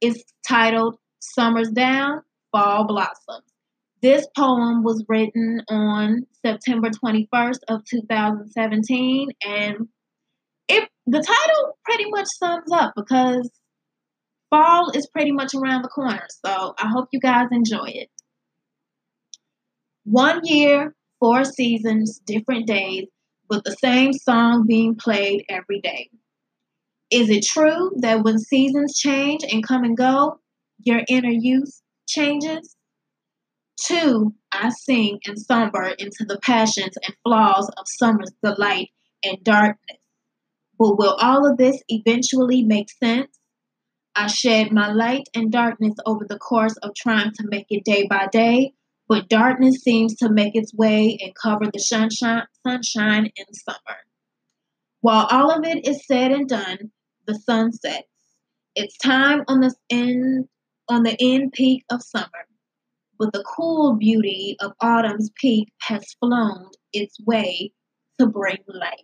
is 0.00 0.24
titled 0.48 0.96
Summer's 1.18 1.68
Down 1.72 2.22
Fall 2.52 2.86
Blossoms. 2.86 3.52
This 4.00 4.26
poem 4.34 4.82
was 4.82 5.04
written 5.10 5.60
on 5.68 6.22
September 6.42 6.88
21st 6.88 7.58
of 7.68 7.84
2017 7.84 9.28
and 9.44 9.88
it 10.68 10.88
the 11.06 11.20
title 11.20 11.78
pretty 11.84 12.08
much 12.08 12.28
sums 12.28 12.72
up 12.72 12.94
because 12.96 13.50
fall 14.48 14.90
is 14.92 15.06
pretty 15.12 15.32
much 15.32 15.52
around 15.54 15.82
the 15.82 15.88
corner. 15.88 16.26
So 16.46 16.74
I 16.78 16.88
hope 16.88 17.08
you 17.12 17.20
guys 17.20 17.48
enjoy 17.52 17.88
it. 17.88 18.08
One 20.04 20.40
year, 20.44 20.94
four 21.20 21.44
seasons, 21.44 22.22
different 22.24 22.66
days, 22.66 23.08
with 23.48 23.64
the 23.64 23.76
same 23.80 24.12
song 24.12 24.66
being 24.66 24.94
played 24.94 25.44
every 25.48 25.80
day. 25.80 26.10
Is 27.10 27.28
it 27.28 27.44
true 27.44 27.92
that 27.98 28.22
when 28.22 28.38
seasons 28.38 28.98
change 28.98 29.42
and 29.50 29.66
come 29.66 29.84
and 29.84 29.96
go, 29.96 30.40
your 30.78 31.02
inner 31.08 31.30
youth 31.30 31.80
changes. 32.08 32.76
Two, 33.80 34.34
I 34.52 34.70
sing 34.70 35.20
and 35.26 35.38
somber 35.38 35.94
into 35.98 36.24
the 36.26 36.38
passions 36.38 36.96
and 37.04 37.14
flaws 37.24 37.68
of 37.76 37.86
summer's 37.88 38.32
delight 38.42 38.90
and 39.24 39.42
darkness. 39.42 39.98
But 40.78 40.98
will 40.98 41.16
all 41.20 41.50
of 41.50 41.58
this 41.58 41.82
eventually 41.88 42.62
make 42.62 42.90
sense? 42.90 43.38
I 44.14 44.26
shed 44.26 44.72
my 44.72 44.92
light 44.92 45.28
and 45.34 45.50
darkness 45.50 45.94
over 46.04 46.26
the 46.28 46.38
course 46.38 46.76
of 46.78 46.94
trying 46.94 47.32
to 47.32 47.44
make 47.46 47.66
it 47.70 47.84
day 47.84 48.06
by 48.08 48.28
day, 48.30 48.74
but 49.08 49.28
darkness 49.28 49.82
seems 49.82 50.16
to 50.16 50.28
make 50.28 50.54
its 50.54 50.72
way 50.74 51.18
and 51.20 51.34
cover 51.34 51.70
the 51.72 51.78
sunshine, 51.78 52.46
sunshine 52.66 53.30
in 53.36 53.54
summer. 53.54 53.98
While 55.00 55.26
all 55.30 55.50
of 55.50 55.64
it 55.64 55.86
is 55.86 56.06
said 56.06 56.30
and 56.30 56.48
done, 56.48 56.92
the 57.26 57.34
sun 57.34 57.72
sets. 57.72 58.06
It's 58.74 58.96
time 58.98 59.42
on 59.48 59.60
the 59.60 59.74
end 59.90 60.48
on 60.88 61.02
the 61.02 61.16
end 61.20 61.52
peak 61.52 61.84
of 61.90 62.02
summer, 62.02 62.46
but 63.18 63.32
the 63.32 63.44
cool 63.44 63.94
beauty 63.94 64.56
of 64.60 64.72
autumn's 64.80 65.30
peak 65.40 65.72
has 65.82 66.04
flown 66.20 66.68
its 66.92 67.16
way 67.24 67.72
to 68.18 68.26
bring 68.26 68.58
light. 68.66 68.98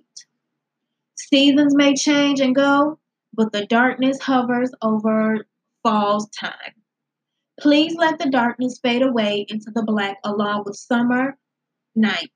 Seasons 1.16 1.74
may 1.74 1.94
change 1.94 2.40
and 2.40 2.54
go, 2.54 2.98
but 3.34 3.52
the 3.52 3.66
darkness 3.66 4.20
hovers 4.20 4.70
over 4.82 5.46
fall's 5.82 6.28
time. 6.30 6.77
Please 7.60 7.96
let 7.96 8.18
the 8.18 8.30
darkness 8.30 8.78
fade 8.82 9.02
away 9.02 9.44
into 9.48 9.70
the 9.72 9.82
black 9.82 10.18
along 10.24 10.62
with 10.64 10.76
summer 10.76 11.36
nights. 11.96 12.32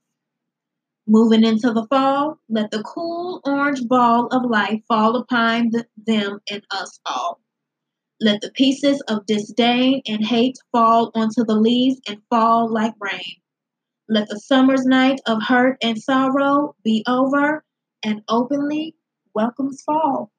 Moving 1.07 1.45
into 1.45 1.73
the 1.73 1.87
fall, 1.87 2.39
let 2.49 2.71
the 2.71 2.83
cool 2.83 3.41
orange 3.45 3.87
ball 3.87 4.27
of 4.29 4.49
light 4.49 4.83
fall 4.89 5.17
upon 5.17 5.71
the, 5.71 5.87
them 5.97 6.41
and 6.51 6.63
us 6.71 6.99
all. 7.07 7.41
Let 8.21 8.41
the 8.41 8.51
pieces 8.51 9.01
of 9.03 9.27
disdain 9.27 10.03
and 10.07 10.25
hate 10.25 10.59
fall 10.71 11.11
onto 11.15 11.45
the 11.45 11.57
leaves 11.57 12.01
and 12.09 12.23
fall 12.31 12.73
like 12.73 12.95
rain. 13.01 13.37
Let 14.09 14.29
the 14.29 14.39
summer's 14.39 14.85
night 14.85 15.21
of 15.27 15.43
hurt 15.43 15.77
and 15.83 16.01
sorrow 16.01 16.75
be 16.85 17.05
over 17.09 17.65
and 18.05 18.23
openly 18.29 18.95
welcomes 19.35 19.83
fall. 19.83 20.31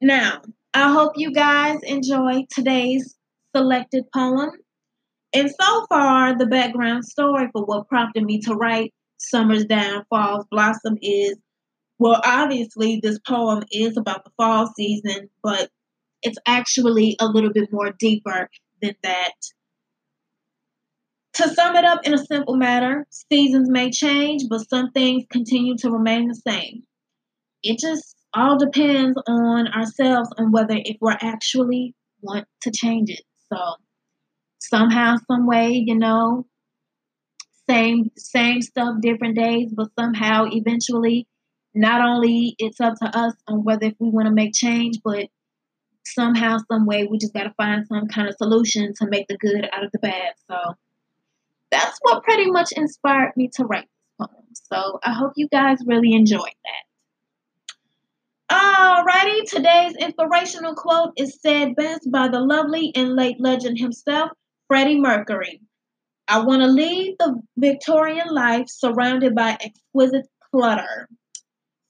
Now, 0.00 0.42
I 0.74 0.92
hope 0.92 1.12
you 1.16 1.32
guys 1.32 1.80
enjoy 1.82 2.46
today's 2.50 3.16
selected 3.56 4.04
poem. 4.12 4.50
And 5.32 5.50
so 5.60 5.86
far, 5.88 6.36
the 6.36 6.46
background 6.46 7.04
story 7.04 7.48
for 7.52 7.64
what 7.64 7.88
prompted 7.88 8.24
me 8.24 8.40
to 8.42 8.54
write 8.54 8.92
Summer's 9.18 9.64
Down, 9.64 10.04
Fall's 10.10 10.46
Blossom 10.50 10.98
is 11.00 11.36
well, 11.98 12.20
obviously, 12.24 13.00
this 13.02 13.18
poem 13.26 13.62
is 13.72 13.96
about 13.96 14.24
the 14.24 14.30
fall 14.36 14.70
season, 14.76 15.30
but 15.42 15.70
it's 16.22 16.38
actually 16.46 17.16
a 17.20 17.26
little 17.26 17.52
bit 17.52 17.72
more 17.72 17.94
deeper 17.98 18.50
than 18.82 18.94
that. 19.02 19.32
To 21.34 21.48
sum 21.48 21.76
it 21.76 21.84
up 21.84 22.06
in 22.06 22.12
a 22.12 22.18
simple 22.18 22.56
matter, 22.56 23.06
seasons 23.08 23.70
may 23.70 23.90
change, 23.90 24.42
but 24.50 24.68
some 24.68 24.90
things 24.90 25.24
continue 25.30 25.76
to 25.78 25.90
remain 25.90 26.28
the 26.28 26.34
same. 26.34 26.82
It 27.62 27.78
just 27.78 28.14
all 28.34 28.58
depends 28.58 29.18
on 29.26 29.68
ourselves 29.68 30.28
and 30.36 30.52
whether 30.52 30.76
if 30.84 30.96
we're 31.00 31.16
actually 31.20 31.94
want 32.20 32.46
to 32.62 32.70
change 32.70 33.10
it. 33.10 33.22
So 33.52 33.58
somehow, 34.58 35.16
some 35.26 35.46
way, 35.46 35.82
you 35.86 35.96
know, 35.96 36.46
same 37.68 38.10
same 38.16 38.62
stuff, 38.62 39.00
different 39.00 39.36
days, 39.36 39.72
but 39.74 39.88
somehow 39.98 40.46
eventually 40.50 41.26
not 41.74 42.00
only 42.00 42.54
it's 42.58 42.80
up 42.80 42.94
to 43.02 43.16
us 43.16 43.34
on 43.48 43.64
whether 43.64 43.86
if 43.86 43.94
we 43.98 44.08
want 44.08 44.26
to 44.26 44.32
make 44.32 44.54
change, 44.54 44.98
but 45.04 45.26
somehow, 46.04 46.58
some 46.70 46.86
way 46.86 47.06
we 47.06 47.18
just 47.18 47.34
gotta 47.34 47.52
find 47.56 47.86
some 47.86 48.06
kind 48.08 48.28
of 48.28 48.36
solution 48.36 48.92
to 48.96 49.06
make 49.08 49.26
the 49.28 49.36
good 49.36 49.68
out 49.72 49.84
of 49.84 49.90
the 49.92 49.98
bad. 49.98 50.32
So 50.48 50.74
that's 51.70 51.98
what 52.02 52.22
pretty 52.22 52.50
much 52.50 52.72
inspired 52.72 53.32
me 53.36 53.50
to 53.54 53.64
write 53.64 53.88
this 54.18 54.28
poem. 54.28 54.44
So 54.72 54.98
I 55.04 55.12
hope 55.12 55.32
you 55.36 55.48
guys 55.48 55.78
really 55.86 56.12
enjoyed 56.12 56.40
that. 56.40 56.95
Alrighty, 58.50 59.50
today's 59.50 59.96
inspirational 59.96 60.74
quote 60.74 61.14
is 61.16 61.40
said 61.40 61.74
best 61.74 62.10
by 62.12 62.28
the 62.28 62.38
lovely 62.38 62.92
and 62.94 63.16
late 63.16 63.40
legend 63.40 63.78
himself, 63.78 64.30
Freddie 64.68 65.00
Mercury. 65.00 65.60
I 66.28 66.44
want 66.44 66.62
to 66.62 66.68
lead 66.68 67.16
the 67.18 67.40
Victorian 67.56 68.28
life 68.32 68.66
surrounded 68.68 69.34
by 69.34 69.58
exquisite 69.60 70.26
clutter. 70.50 71.08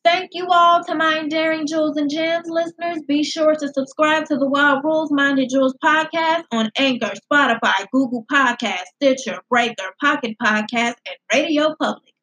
Thank 0.02 0.30
you 0.32 0.46
all 0.48 0.82
to 0.84 0.94
my 0.94 1.18
endearing 1.18 1.66
Jewels 1.66 1.96
and 1.96 2.08
Gems 2.08 2.48
listeners. 2.48 3.02
Be 3.06 3.22
sure 3.22 3.54
to 3.54 3.68
subscribe 3.68 4.24
to 4.26 4.36
the 4.36 4.48
Wild 4.48 4.84
Rules 4.84 5.10
Minded 5.10 5.50
Jewels 5.50 5.74
podcast 5.84 6.44
on 6.52 6.70
Anchor, 6.78 7.12
Spotify, 7.30 7.86
Google 7.92 8.24
Podcast, 8.32 8.84
Stitcher, 8.94 9.40
Breaker, 9.50 9.92
Pocket 10.00 10.36
Podcast, 10.42 10.94
and 11.06 11.16
Radio 11.32 11.74
Public. 11.78 12.14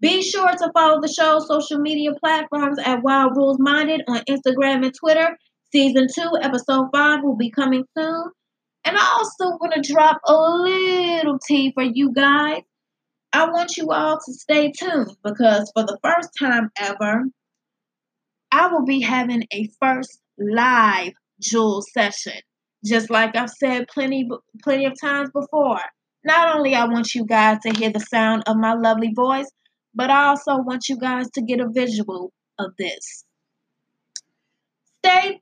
Be 0.00 0.22
sure 0.22 0.50
to 0.50 0.70
follow 0.72 1.00
the 1.00 1.12
show's 1.12 1.46
social 1.46 1.78
media 1.78 2.12
platforms 2.14 2.78
at 2.78 3.02
Wild 3.02 3.36
Rules 3.36 3.58
Minded 3.60 4.02
on 4.08 4.22
Instagram 4.28 4.84
and 4.84 4.94
Twitter. 4.94 5.36
Season 5.72 6.06
2, 6.12 6.38
Episode 6.40 6.88
5 6.90 7.22
will 7.22 7.36
be 7.36 7.50
coming 7.50 7.84
soon. 7.96 8.24
And 8.84 8.96
I 8.96 9.06
also 9.18 9.58
want 9.58 9.74
to 9.74 9.92
drop 9.92 10.20
a 10.26 10.34
little 10.34 11.38
tea 11.46 11.72
for 11.72 11.82
you 11.82 12.12
guys. 12.14 12.62
I 13.34 13.46
want 13.50 13.76
you 13.76 13.90
all 13.90 14.16
to 14.16 14.32
stay 14.32 14.72
tuned 14.72 15.14
because 15.22 15.70
for 15.74 15.84
the 15.84 15.98
first 16.02 16.30
time 16.38 16.70
ever, 16.78 17.24
I 18.50 18.68
will 18.68 18.84
be 18.84 19.00
having 19.00 19.44
a 19.52 19.68
first 19.80 20.18
live 20.38 21.12
Jewel 21.40 21.82
session. 21.82 22.40
Just 22.84 23.10
like 23.10 23.36
I've 23.36 23.50
said 23.50 23.86
plenty 23.88 24.28
plenty 24.64 24.86
of 24.86 24.98
times 24.98 25.30
before. 25.30 25.80
Not 26.24 26.56
only 26.56 26.74
I 26.74 26.86
want 26.86 27.14
you 27.14 27.26
guys 27.26 27.58
to 27.60 27.78
hear 27.78 27.90
the 27.90 28.00
sound 28.00 28.44
of 28.46 28.56
my 28.56 28.72
lovely 28.72 29.12
voice, 29.14 29.50
but 29.94 30.10
I 30.10 30.28
also 30.28 30.58
want 30.58 30.88
you 30.88 30.98
guys 30.98 31.30
to 31.34 31.42
get 31.42 31.60
a 31.60 31.68
visual 31.68 32.32
of 32.58 32.72
this. 32.78 33.24
Stay 35.04 35.40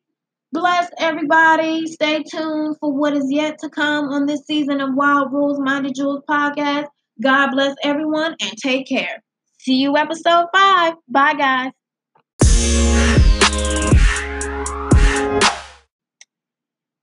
blessed, 0.52 0.92
everybody. 0.98 1.86
Stay 1.86 2.22
tuned 2.22 2.76
for 2.80 2.92
what 2.92 3.14
is 3.14 3.26
yet 3.28 3.58
to 3.60 3.68
come 3.68 4.06
on 4.06 4.26
this 4.26 4.46
season 4.46 4.80
of 4.80 4.94
Wild 4.94 5.32
Rules 5.32 5.58
Minded 5.60 5.94
Jewels 5.94 6.22
podcast. 6.28 6.86
God 7.20 7.50
bless 7.50 7.74
everyone 7.82 8.36
and 8.40 8.52
take 8.56 8.88
care. 8.88 9.22
See 9.58 9.74
you 9.74 9.96
episode 9.96 10.46
five. 10.54 10.94
Bye, 11.08 11.34
guys. 11.34 11.72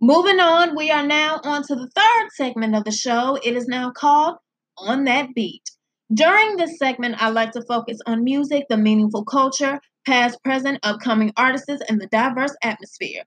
Moving 0.01 0.39
on, 0.39 0.75
we 0.75 0.91
are 0.91 1.05
now 1.05 1.39
on 1.43 1.63
to 1.63 1.75
the 1.75 1.89
third 1.95 2.29
segment 2.36 2.75
of 2.75 2.84
the 2.84 2.91
show. 2.91 3.39
It 3.43 3.55
is 3.55 3.67
now 3.67 3.91
called 3.91 4.38
On 4.77 5.03
That 5.05 5.29
Beat. 5.34 5.63
During 6.13 6.57
this 6.57 6.77
segment, 6.77 7.21
I 7.21 7.29
like 7.29 7.51
to 7.53 7.63
focus 7.63 7.99
on 8.05 8.23
music, 8.23 8.65
the 8.69 8.77
meaningful 8.77 9.25
culture, 9.25 9.79
past, 10.05 10.41
present, 10.43 10.79
upcoming 10.83 11.33
artists, 11.35 11.81
and 11.89 11.99
the 11.99 12.07
diverse 12.07 12.55
atmosphere. 12.63 13.23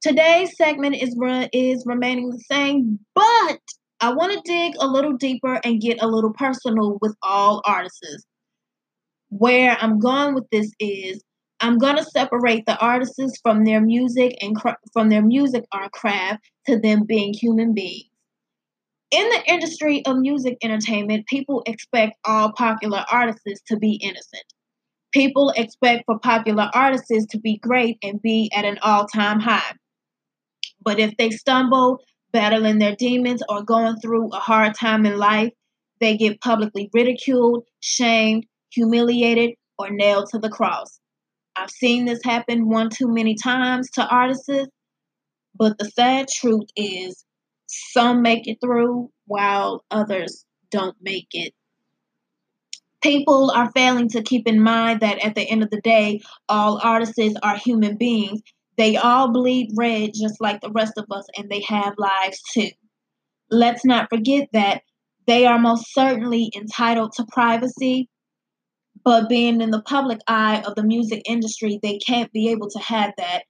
Today's 0.00 0.56
segment 0.56 0.96
is 0.96 1.14
is 1.52 1.84
remaining 1.86 2.30
the 2.30 2.40
same, 2.50 2.98
but 3.14 3.60
I 4.00 4.12
want 4.14 4.32
to 4.32 4.40
dig 4.44 4.74
a 4.80 4.86
little 4.86 5.12
deeper 5.12 5.60
and 5.62 5.80
get 5.80 6.02
a 6.02 6.08
little 6.08 6.32
personal 6.32 6.98
with 7.02 7.14
all 7.22 7.60
artists. 7.66 8.24
Where 9.30 9.76
I'm 9.80 9.98
going 9.98 10.34
with 10.34 10.48
this 10.50 10.72
is 10.80 11.22
I'm 11.60 11.78
going 11.78 11.96
to 11.96 12.04
separate 12.04 12.66
the 12.66 12.78
artists 12.78 13.38
from 13.42 13.64
their 13.64 13.80
music 13.80 14.36
and 14.40 14.56
cra- 14.56 14.78
from 14.92 15.08
their 15.10 15.22
music 15.22 15.64
art 15.72 15.92
craft 15.92 16.42
to 16.66 16.78
them 16.78 17.04
being 17.04 17.34
human 17.34 17.74
beings 17.74 18.11
in 19.12 19.28
the 19.28 19.42
industry 19.46 20.04
of 20.06 20.16
music 20.16 20.56
entertainment, 20.62 21.26
people 21.26 21.62
expect 21.66 22.16
all 22.24 22.52
popular 22.52 23.04
artists 23.12 23.60
to 23.66 23.76
be 23.76 24.00
innocent. 24.02 24.44
People 25.12 25.52
expect 25.54 26.04
for 26.06 26.18
popular 26.18 26.70
artists 26.72 27.26
to 27.26 27.38
be 27.38 27.58
great 27.58 27.98
and 28.02 28.22
be 28.22 28.50
at 28.56 28.64
an 28.64 28.78
all 28.80 29.06
time 29.06 29.38
high. 29.38 29.74
But 30.82 30.98
if 30.98 31.14
they 31.18 31.30
stumble, 31.30 32.00
battling 32.32 32.78
their 32.78 32.96
demons, 32.96 33.42
or 33.50 33.62
going 33.62 33.96
through 33.96 34.30
a 34.30 34.38
hard 34.38 34.74
time 34.74 35.04
in 35.04 35.18
life, 35.18 35.52
they 36.00 36.16
get 36.16 36.40
publicly 36.40 36.88
ridiculed, 36.94 37.64
shamed, 37.80 38.46
humiliated, 38.70 39.50
or 39.78 39.90
nailed 39.90 40.30
to 40.30 40.38
the 40.38 40.48
cross. 40.48 40.98
I've 41.54 41.70
seen 41.70 42.06
this 42.06 42.20
happen 42.24 42.70
one 42.70 42.88
too 42.88 43.08
many 43.08 43.34
times 43.34 43.90
to 43.92 44.06
artists, 44.08 44.48
but 45.54 45.76
the 45.76 45.84
sad 45.90 46.28
truth 46.28 46.68
is 46.74 47.26
some 47.72 48.22
make 48.22 48.46
it 48.46 48.58
through 48.60 49.10
while 49.26 49.84
others 49.90 50.44
don't 50.70 50.96
make 51.00 51.28
it. 51.32 51.54
People 53.02 53.50
are 53.50 53.72
failing 53.72 54.08
to 54.10 54.22
keep 54.22 54.46
in 54.46 54.62
mind 54.62 55.00
that 55.00 55.24
at 55.24 55.34
the 55.34 55.42
end 55.42 55.62
of 55.62 55.70
the 55.70 55.80
day, 55.80 56.20
all 56.48 56.78
artists 56.82 57.18
are 57.42 57.56
human 57.56 57.96
beings. 57.96 58.40
They 58.76 58.96
all 58.96 59.32
bleed 59.32 59.70
red 59.76 60.12
just 60.14 60.40
like 60.40 60.60
the 60.60 60.70
rest 60.70 60.92
of 60.96 61.06
us, 61.10 61.26
and 61.36 61.50
they 61.50 61.62
have 61.62 61.94
lives 61.98 62.40
too. 62.52 62.70
Let's 63.50 63.84
not 63.84 64.08
forget 64.08 64.48
that 64.52 64.82
they 65.26 65.46
are 65.46 65.58
most 65.58 65.92
certainly 65.92 66.52
entitled 66.56 67.12
to 67.16 67.26
privacy, 67.32 68.08
but 69.04 69.28
being 69.28 69.60
in 69.60 69.70
the 69.70 69.82
public 69.82 70.20
eye 70.28 70.62
of 70.66 70.74
the 70.74 70.84
music 70.84 71.22
industry, 71.26 71.80
they 71.82 71.98
can't 71.98 72.32
be 72.32 72.50
able 72.50 72.70
to 72.70 72.78
have 72.78 73.12
that 73.18 73.44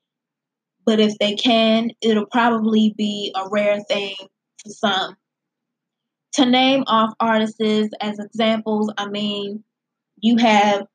but 0.85 1.01
if 1.01 1.17
they 1.19 1.35
can, 1.35 1.91
it'll 2.01 2.27
probably 2.27 2.95
be 2.97 3.35
a 3.37 3.49
rare 3.51 3.81
thing 3.89 4.15
for 4.63 4.71
some. 4.71 5.17
To 6.35 6.47
name 6.47 6.85
off 6.87 7.15
artists 7.21 7.61
as 8.01 8.19
examples, 8.19 8.93
I 8.97 9.09
mean, 9.09 9.63
you 10.19 10.39
have 10.39 10.87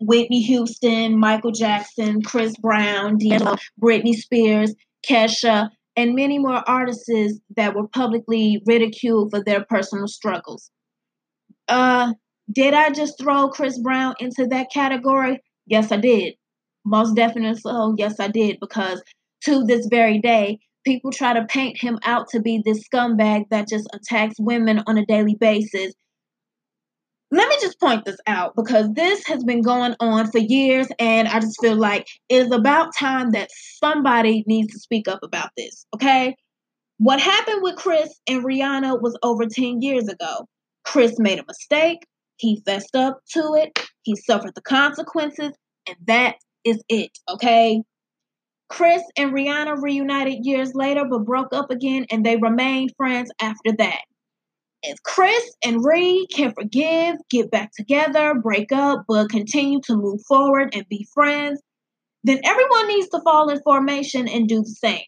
Whitney 0.00 0.40
Houston, 0.42 1.18
Michael 1.18 1.50
Jackson, 1.50 2.22
Chris 2.22 2.56
Brown, 2.56 3.18
D'Angelo, 3.18 3.56
Britney 3.80 4.14
Spears, 4.14 4.74
Kesha, 5.08 5.70
and 5.96 6.14
many 6.14 6.38
more 6.38 6.62
artists 6.68 7.40
that 7.56 7.74
were 7.74 7.88
publicly 7.88 8.62
ridiculed 8.66 9.30
for 9.30 9.42
their 9.42 9.64
personal 9.64 10.06
struggles. 10.06 10.70
Uh, 11.68 12.14
did 12.50 12.74
I 12.74 12.90
just 12.90 13.18
throw 13.18 13.48
Chris 13.48 13.78
Brown 13.78 14.14
into 14.20 14.46
that 14.46 14.72
category? 14.72 15.40
Yes, 15.66 15.92
I 15.92 15.96
did. 15.96 16.34
Most 16.84 17.14
definitely 17.14 17.60
so. 17.60 17.94
Yes, 17.98 18.20
I 18.20 18.28
did. 18.28 18.58
Because 18.60 19.02
to 19.44 19.64
this 19.64 19.86
very 19.86 20.18
day, 20.18 20.58
people 20.84 21.10
try 21.12 21.32
to 21.32 21.44
paint 21.46 21.80
him 21.80 21.98
out 22.04 22.28
to 22.28 22.40
be 22.40 22.62
this 22.64 22.82
scumbag 22.88 23.44
that 23.50 23.68
just 23.68 23.88
attacks 23.92 24.36
women 24.38 24.82
on 24.86 24.98
a 24.98 25.06
daily 25.06 25.34
basis. 25.34 25.92
Let 27.32 27.48
me 27.48 27.56
just 27.60 27.78
point 27.78 28.04
this 28.04 28.18
out 28.26 28.56
because 28.56 28.92
this 28.94 29.24
has 29.26 29.44
been 29.44 29.62
going 29.62 29.94
on 30.00 30.30
for 30.32 30.38
years, 30.38 30.88
and 30.98 31.28
I 31.28 31.38
just 31.38 31.60
feel 31.60 31.76
like 31.76 32.08
it 32.28 32.46
is 32.46 32.50
about 32.50 32.96
time 32.98 33.30
that 33.32 33.50
somebody 33.52 34.42
needs 34.48 34.72
to 34.72 34.80
speak 34.80 35.06
up 35.06 35.20
about 35.22 35.50
this, 35.56 35.86
okay? 35.94 36.34
What 36.98 37.20
happened 37.20 37.62
with 37.62 37.76
Chris 37.76 38.18
and 38.26 38.44
Rihanna 38.44 39.00
was 39.00 39.16
over 39.22 39.46
10 39.46 39.80
years 39.80 40.08
ago. 40.08 40.48
Chris 40.84 41.20
made 41.20 41.38
a 41.38 41.44
mistake, 41.46 42.04
he 42.36 42.62
fessed 42.66 42.96
up 42.96 43.20
to 43.30 43.54
it, 43.54 43.78
he 44.02 44.16
suffered 44.16 44.56
the 44.56 44.62
consequences, 44.62 45.52
and 45.86 45.96
that 46.08 46.34
is 46.64 46.82
it, 46.88 47.10
okay? 47.28 47.82
Chris 48.68 49.02
and 49.16 49.32
Rihanna 49.32 49.82
reunited 49.82 50.46
years 50.46 50.74
later 50.74 51.04
but 51.04 51.24
broke 51.24 51.52
up 51.52 51.70
again 51.70 52.06
and 52.10 52.24
they 52.24 52.36
remained 52.36 52.92
friends 52.96 53.30
after 53.40 53.72
that. 53.78 54.00
If 54.82 55.02
Chris 55.02 55.54
and 55.64 55.84
Ree 55.84 56.26
can 56.32 56.54
forgive, 56.54 57.16
get 57.28 57.50
back 57.50 57.72
together, 57.76 58.34
break 58.34 58.72
up, 58.72 59.04
but 59.08 59.28
continue 59.28 59.80
to 59.82 59.96
move 59.96 60.20
forward 60.26 60.74
and 60.74 60.88
be 60.88 61.06
friends, 61.12 61.60
then 62.24 62.40
everyone 62.44 62.88
needs 62.88 63.08
to 63.10 63.20
fall 63.22 63.50
in 63.50 63.60
formation 63.62 64.28
and 64.28 64.48
do 64.48 64.60
the 64.60 64.68
same. 64.68 65.04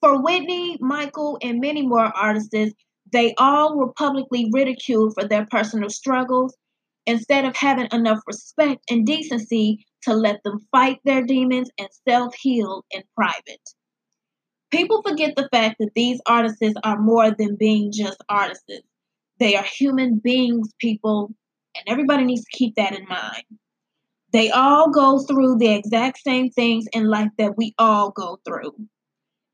For 0.00 0.22
Whitney, 0.22 0.76
Michael, 0.80 1.38
and 1.42 1.60
many 1.60 1.86
more 1.86 2.12
artists, 2.16 2.54
they 3.12 3.34
all 3.38 3.76
were 3.76 3.92
publicly 3.94 4.48
ridiculed 4.52 5.14
for 5.14 5.26
their 5.26 5.46
personal 5.50 5.90
struggles 5.90 6.56
instead 7.06 7.44
of 7.44 7.56
having 7.56 7.88
enough 7.92 8.18
respect 8.26 8.84
and 8.90 9.06
decency 9.06 9.84
to 10.06 10.14
let 10.14 10.42
them 10.44 10.60
fight 10.70 11.00
their 11.04 11.22
demons 11.22 11.70
and 11.78 11.88
self 12.08 12.34
heal 12.34 12.84
in 12.90 13.02
private. 13.14 13.60
People 14.70 15.02
forget 15.02 15.34
the 15.36 15.48
fact 15.52 15.76
that 15.78 15.90
these 15.94 16.20
artists 16.26 16.74
are 16.82 16.98
more 16.98 17.30
than 17.30 17.56
being 17.56 17.92
just 17.92 18.22
artists. 18.28 18.64
They 19.38 19.56
are 19.56 19.64
human 19.64 20.18
beings, 20.18 20.72
people, 20.80 21.32
and 21.76 21.84
everybody 21.86 22.24
needs 22.24 22.44
to 22.44 22.56
keep 22.56 22.74
that 22.76 22.98
in 22.98 23.06
mind. 23.06 23.44
They 24.32 24.50
all 24.50 24.90
go 24.90 25.20
through 25.20 25.58
the 25.58 25.72
exact 25.72 26.18
same 26.18 26.50
things 26.50 26.86
in 26.92 27.08
life 27.08 27.30
that 27.38 27.56
we 27.56 27.74
all 27.78 28.10
go 28.10 28.38
through. 28.44 28.74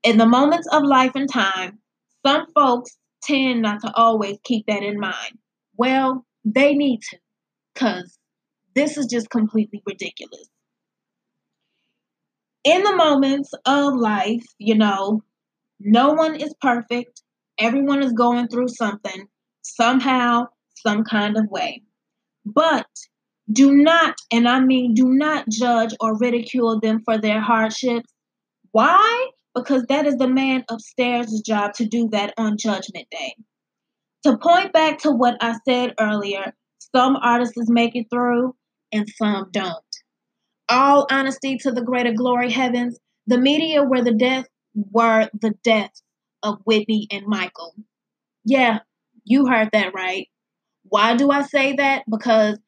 In 0.02 0.18
the 0.18 0.26
moments 0.26 0.68
of 0.72 0.82
life 0.82 1.12
and 1.14 1.30
time, 1.30 1.78
some 2.24 2.46
folks 2.54 2.96
tend 3.22 3.62
not 3.62 3.80
to 3.82 3.92
always 3.94 4.38
keep 4.44 4.66
that 4.66 4.82
in 4.82 4.98
mind. 4.98 5.38
Well, 5.76 6.26
they 6.44 6.74
need 6.74 7.00
to, 7.10 7.18
because 7.74 8.18
this 8.74 8.96
is 8.96 9.06
just 9.06 9.30
completely 9.30 9.82
ridiculous. 9.86 10.48
In 12.64 12.82
the 12.84 12.94
moments 12.94 13.50
of 13.66 13.94
life, 13.94 14.44
you 14.58 14.76
know, 14.76 15.22
no 15.80 16.12
one 16.12 16.36
is 16.36 16.54
perfect. 16.60 17.22
Everyone 17.58 18.02
is 18.02 18.12
going 18.12 18.48
through 18.48 18.68
something, 18.68 19.26
somehow, 19.62 20.46
some 20.76 21.02
kind 21.04 21.36
of 21.36 21.50
way. 21.50 21.82
But 22.44 22.86
do 23.50 23.72
not, 23.72 24.14
and 24.32 24.48
I 24.48 24.60
mean 24.60 24.94
do 24.94 25.08
not 25.08 25.48
judge 25.48 25.94
or 26.00 26.16
ridicule 26.16 26.80
them 26.80 27.02
for 27.04 27.18
their 27.18 27.40
hardships. 27.40 28.08
Why? 28.70 29.30
Because 29.54 29.84
that 29.88 30.06
is 30.06 30.16
the 30.16 30.28
man 30.28 30.64
upstairs' 30.70 31.42
job 31.44 31.74
to 31.74 31.84
do 31.84 32.08
that 32.12 32.32
on 32.38 32.56
Judgment 32.56 33.08
Day. 33.10 33.34
To 34.24 34.38
point 34.38 34.72
back 34.72 34.98
to 35.00 35.10
what 35.10 35.36
I 35.40 35.56
said 35.68 35.94
earlier, 35.98 36.54
some 36.94 37.16
artists 37.16 37.68
make 37.68 37.96
it 37.96 38.06
through 38.10 38.54
and 38.92 39.08
some 39.16 39.48
don't. 39.50 39.84
All 40.68 41.06
honesty 41.10 41.56
to 41.58 41.72
the 41.72 41.82
greater 41.82 42.12
glory 42.12 42.50
heavens, 42.50 42.98
the 43.26 43.38
media 43.38 43.82
were 43.82 44.02
the 44.02 44.14
death 44.14 44.46
were 44.74 45.28
the 45.40 45.50
deaths 45.62 46.02
of 46.42 46.60
Whitney 46.64 47.06
and 47.10 47.26
Michael. 47.26 47.74
Yeah, 48.44 48.80
you 49.24 49.46
heard 49.46 49.70
that 49.72 49.94
right. 49.94 50.28
Why 50.84 51.16
do 51.16 51.30
I 51.30 51.42
say 51.42 51.74
that? 51.76 52.04
Because 52.10 52.58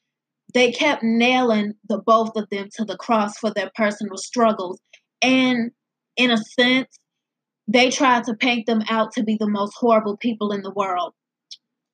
they 0.52 0.70
kept 0.70 1.02
nailing 1.02 1.74
the 1.88 1.98
both 1.98 2.36
of 2.36 2.48
them 2.50 2.68
to 2.76 2.84
the 2.84 2.96
cross 2.96 3.38
for 3.38 3.50
their 3.50 3.70
personal 3.74 4.16
struggles. 4.16 4.80
And 5.20 5.72
in 6.16 6.30
a 6.30 6.36
sense, 6.36 6.88
they 7.66 7.90
tried 7.90 8.24
to 8.24 8.34
paint 8.34 8.66
them 8.66 8.82
out 8.88 9.12
to 9.12 9.24
be 9.24 9.36
the 9.38 9.48
most 9.48 9.74
horrible 9.76 10.16
people 10.16 10.52
in 10.52 10.62
the 10.62 10.70
world. 10.70 11.14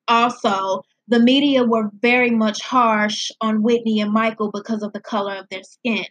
Also, 0.08 0.82
the 1.11 1.18
media 1.18 1.64
were 1.64 1.90
very 2.01 2.31
much 2.31 2.62
harsh 2.62 3.33
on 3.40 3.62
Whitney 3.62 4.01
and 4.01 4.12
Michael 4.12 4.53
because 4.53 4.83
of 4.83 4.92
the 4.92 5.01
color 5.01 5.35
of 5.35 5.49
their 5.51 5.64
skin. 5.64 6.07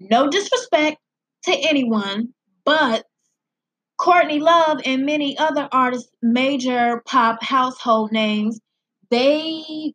No 0.00 0.28
disrespect 0.28 0.98
to 1.44 1.52
anyone, 1.52 2.34
but 2.64 3.06
Courtney 3.98 4.40
Love 4.40 4.80
and 4.84 5.06
many 5.06 5.38
other 5.38 5.68
artists, 5.70 6.10
major 6.22 7.02
pop 7.06 7.40
household 7.42 8.10
names, 8.10 8.58
they 9.10 9.92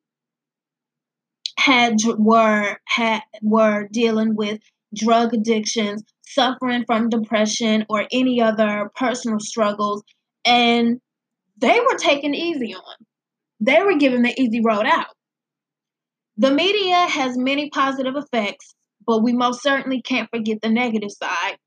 had 1.58 1.98
were 2.18 2.78
had 2.86 3.22
were 3.42 3.90
dealing 3.92 4.36
with 4.36 4.62
drug 4.96 5.34
addictions, 5.34 6.04
suffering 6.26 6.86
from 6.86 7.10
depression 7.10 7.86
or 7.90 8.08
any 8.14 8.42
other 8.42 8.90
personal 8.96 9.42
struggles, 9.42 10.04
and 10.46 11.02
they 11.58 11.80
were 11.82 11.98
taken 11.98 12.34
easy 12.34 12.74
on 12.74 13.05
they 13.66 13.82
were 13.82 13.98
given 13.98 14.22
the 14.22 14.40
easy 14.40 14.62
road 14.62 14.86
out. 14.86 15.08
The 16.38 16.52
media 16.52 17.08
has 17.08 17.38
many 17.38 17.70
positive 17.70 18.16
effects, 18.16 18.76
but 19.06 19.24
we 19.24 19.34
most 19.34 19.64
certainly 19.64 20.02
can't 20.02 20.30
forget 20.30 20.60
the 20.62 20.70
negative 20.70 21.12
side. 21.12 21.58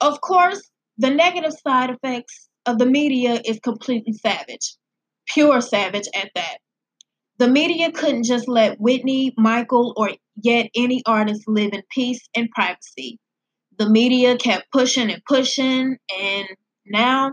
Of 0.00 0.20
course, 0.20 0.70
the 0.98 1.10
negative 1.10 1.52
side 1.66 1.90
effects 1.90 2.48
of 2.66 2.78
the 2.78 2.86
media 2.86 3.40
is 3.44 3.58
completely 3.60 4.12
savage, 4.12 4.76
pure 5.26 5.60
savage 5.60 6.08
at 6.14 6.30
that. 6.34 6.58
The 7.38 7.48
media 7.48 7.90
couldn't 7.90 8.24
just 8.24 8.46
let 8.46 8.80
Whitney, 8.80 9.34
Michael, 9.36 9.92
or 9.96 10.10
yet 10.36 10.70
any 10.76 11.02
artist 11.04 11.42
live 11.48 11.72
in 11.72 11.82
peace 11.90 12.20
and 12.36 12.48
privacy. 12.50 13.18
The 13.76 13.90
media 13.90 14.36
kept 14.38 14.70
pushing 14.70 15.10
and 15.10 15.22
pushing, 15.26 15.96
and 16.16 16.48
now 16.86 17.32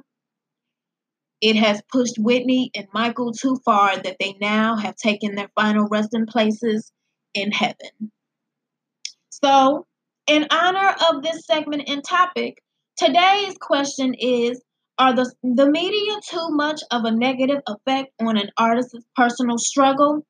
it 1.41 1.55
has 1.55 1.81
pushed 1.91 2.19
Whitney 2.19 2.71
and 2.75 2.87
Michael 2.93 3.33
too 3.33 3.59
far 3.65 3.97
that 3.97 4.17
they 4.19 4.35
now 4.39 4.75
have 4.75 4.95
taken 4.95 5.35
their 5.35 5.49
final 5.55 5.87
resting 5.87 6.27
places 6.27 6.91
in 7.33 7.51
heaven. 7.51 8.11
So, 9.29 9.87
in 10.27 10.47
honor 10.51 10.95
of 11.09 11.23
this 11.23 11.45
segment 11.45 11.89
and 11.89 12.03
topic, 12.03 12.61
today's 12.95 13.55
question 13.59 14.13
is 14.13 14.61
Are 14.99 15.15
the, 15.15 15.31
the 15.41 15.69
media 15.69 16.19
too 16.29 16.49
much 16.51 16.81
of 16.91 17.05
a 17.05 17.11
negative 17.11 17.61
effect 17.67 18.11
on 18.21 18.37
an 18.37 18.51
artist's 18.57 19.03
personal 19.15 19.57
struggle? 19.57 20.25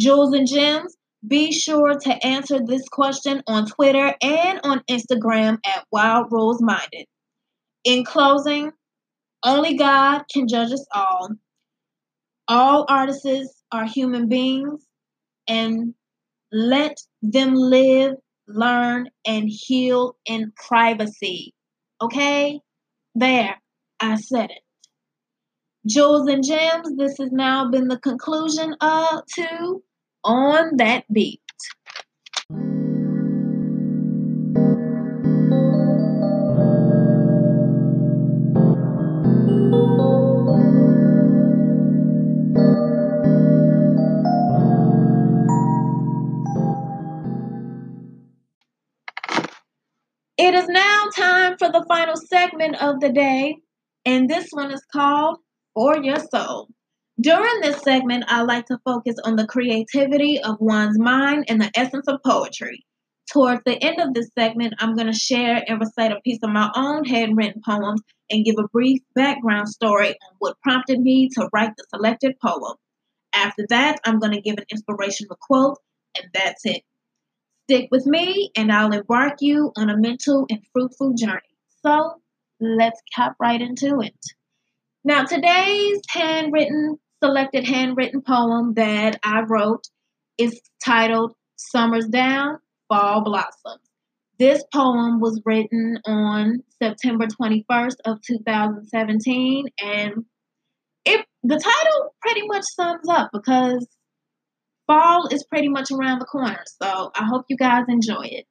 Jewels 0.00 0.32
and 0.32 0.48
Gems, 0.48 0.96
be 1.26 1.52
sure 1.52 1.98
to 1.98 2.26
answer 2.26 2.60
this 2.64 2.88
question 2.88 3.42
on 3.46 3.66
Twitter 3.66 4.14
and 4.22 4.60
on 4.64 4.82
Instagram 4.90 5.58
at 5.66 5.84
Wild 5.92 6.28
Rose 6.30 6.62
Minded. 6.62 7.06
In 7.84 8.04
closing, 8.04 8.72
only 9.44 9.76
God 9.76 10.24
can 10.32 10.48
judge 10.48 10.72
us 10.72 10.86
all. 10.94 11.30
All 12.48 12.86
artists 12.88 13.62
are 13.70 13.86
human 13.86 14.28
beings, 14.28 14.84
and 15.48 15.94
let 16.52 16.96
them 17.22 17.54
live, 17.54 18.14
learn, 18.46 19.08
and 19.26 19.48
heal 19.48 20.16
in 20.26 20.52
privacy. 20.56 21.54
Okay? 22.00 22.60
There, 23.14 23.60
I 24.00 24.16
said 24.16 24.50
it. 24.50 24.62
Jewels 25.86 26.28
and 26.28 26.44
gems, 26.44 26.96
this 26.96 27.18
has 27.18 27.32
now 27.32 27.68
been 27.68 27.88
the 27.88 27.98
conclusion 27.98 28.74
of 28.80 29.22
two 29.34 29.82
on 30.24 30.76
that 30.76 31.04
beat. 31.12 31.40
It 50.44 50.54
is 50.54 50.66
now 50.66 51.04
time 51.14 51.56
for 51.56 51.70
the 51.70 51.84
final 51.86 52.16
segment 52.16 52.74
of 52.82 52.98
the 52.98 53.12
day, 53.12 53.58
and 54.04 54.28
this 54.28 54.48
one 54.50 54.72
is 54.72 54.84
called 54.92 55.38
For 55.72 56.02
Your 56.02 56.18
Soul. 56.18 56.66
During 57.20 57.60
this 57.60 57.80
segment, 57.82 58.24
I 58.26 58.42
like 58.42 58.66
to 58.66 58.80
focus 58.84 59.14
on 59.22 59.36
the 59.36 59.46
creativity 59.46 60.40
of 60.42 60.56
one's 60.58 60.98
mind 60.98 61.44
and 61.46 61.60
the 61.60 61.70
essence 61.76 62.08
of 62.08 62.24
poetry. 62.26 62.84
Towards 63.32 63.62
the 63.64 63.80
end 63.80 64.00
of 64.00 64.14
this 64.14 64.30
segment, 64.36 64.74
I'm 64.80 64.96
going 64.96 65.06
to 65.06 65.16
share 65.16 65.62
and 65.64 65.78
recite 65.78 66.10
a 66.10 66.20
piece 66.24 66.40
of 66.42 66.50
my 66.50 66.72
own 66.74 67.04
handwritten 67.04 67.62
poems 67.64 68.02
and 68.28 68.44
give 68.44 68.56
a 68.58 68.66
brief 68.66 69.00
background 69.14 69.68
story 69.68 70.08
on 70.08 70.36
what 70.40 70.60
prompted 70.60 70.98
me 70.98 71.28
to 71.36 71.48
write 71.52 71.70
the 71.78 71.86
selected 71.94 72.34
poem. 72.44 72.74
After 73.32 73.64
that, 73.68 74.00
I'm 74.04 74.18
going 74.18 74.32
to 74.32 74.40
give 74.40 74.58
an 74.58 74.64
inspirational 74.72 75.38
quote, 75.40 75.78
and 76.16 76.26
that's 76.34 76.62
it. 76.64 76.82
Stick 77.64 77.88
with 77.90 78.06
me, 78.06 78.50
and 78.56 78.72
I'll 78.72 78.92
embark 78.92 79.36
you 79.40 79.72
on 79.76 79.88
a 79.90 79.96
mental 79.96 80.46
and 80.50 80.60
fruitful 80.72 81.14
journey. 81.14 81.40
So, 81.84 82.20
let's 82.60 83.00
hop 83.14 83.36
right 83.40 83.60
into 83.60 84.00
it. 84.00 84.16
Now, 85.04 85.24
today's 85.24 86.00
handwritten, 86.08 86.98
selected 87.22 87.64
handwritten 87.64 88.22
poem 88.22 88.74
that 88.74 89.18
I 89.22 89.42
wrote 89.42 89.88
is 90.38 90.60
titled 90.84 91.34
Summer's 91.56 92.06
Down, 92.06 92.58
Fall 92.88 93.22
Blossoms. 93.22 93.88
This 94.38 94.64
poem 94.72 95.20
was 95.20 95.40
written 95.44 95.98
on 96.04 96.62
September 96.80 97.26
21st 97.26 97.96
of 98.04 98.20
2017 98.22 99.66
and 99.80 100.24
it 101.04 101.26
the 101.44 101.58
title 101.58 102.14
pretty 102.20 102.46
much 102.46 102.64
sums 102.64 103.08
up 103.08 103.30
because 103.32 103.86
fall 104.86 105.26
is 105.28 105.44
pretty 105.44 105.68
much 105.68 105.90
around 105.90 106.18
the 106.18 106.26
corner. 106.26 106.62
So 106.82 107.10
I 107.14 107.24
hope 107.24 107.46
you 107.48 107.56
guys 107.56 107.84
enjoy 107.88 108.24
it. 108.24 108.46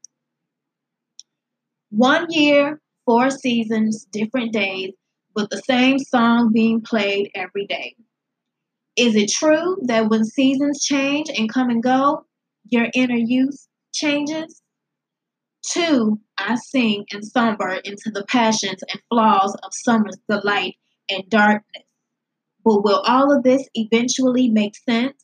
One 1.89 2.27
year, 2.29 2.81
four 3.05 3.29
seasons, 3.29 4.05
different 4.05 4.53
days, 4.53 4.93
with 5.35 5.49
the 5.49 5.61
same 5.67 5.99
song 5.99 6.51
being 6.53 6.81
played 6.81 7.31
every 7.35 7.65
day. 7.65 7.95
Is 8.97 9.15
it 9.15 9.31
true 9.31 9.77
that 9.83 10.09
when 10.09 10.25
seasons 10.25 10.83
change 10.83 11.29
and 11.29 11.51
come 11.51 11.69
and 11.69 11.81
go, 11.81 12.25
your 12.69 12.87
inner 12.93 13.15
youth 13.15 13.67
changes? 13.93 14.61
Two, 15.65 16.19
I 16.37 16.55
sing 16.55 17.05
and 17.11 17.23
somber 17.23 17.79
into 17.83 18.11
the 18.11 18.25
passions 18.25 18.83
and 18.91 19.01
flaws 19.09 19.55
of 19.63 19.71
summer's 19.73 20.17
delight 20.27 20.75
and 21.09 21.23
darkness. 21.29 21.83
But 22.63 22.83
will 22.83 23.01
all 23.05 23.35
of 23.35 23.43
this 23.43 23.67
eventually 23.75 24.49
make 24.49 24.75
sense? 24.75 25.23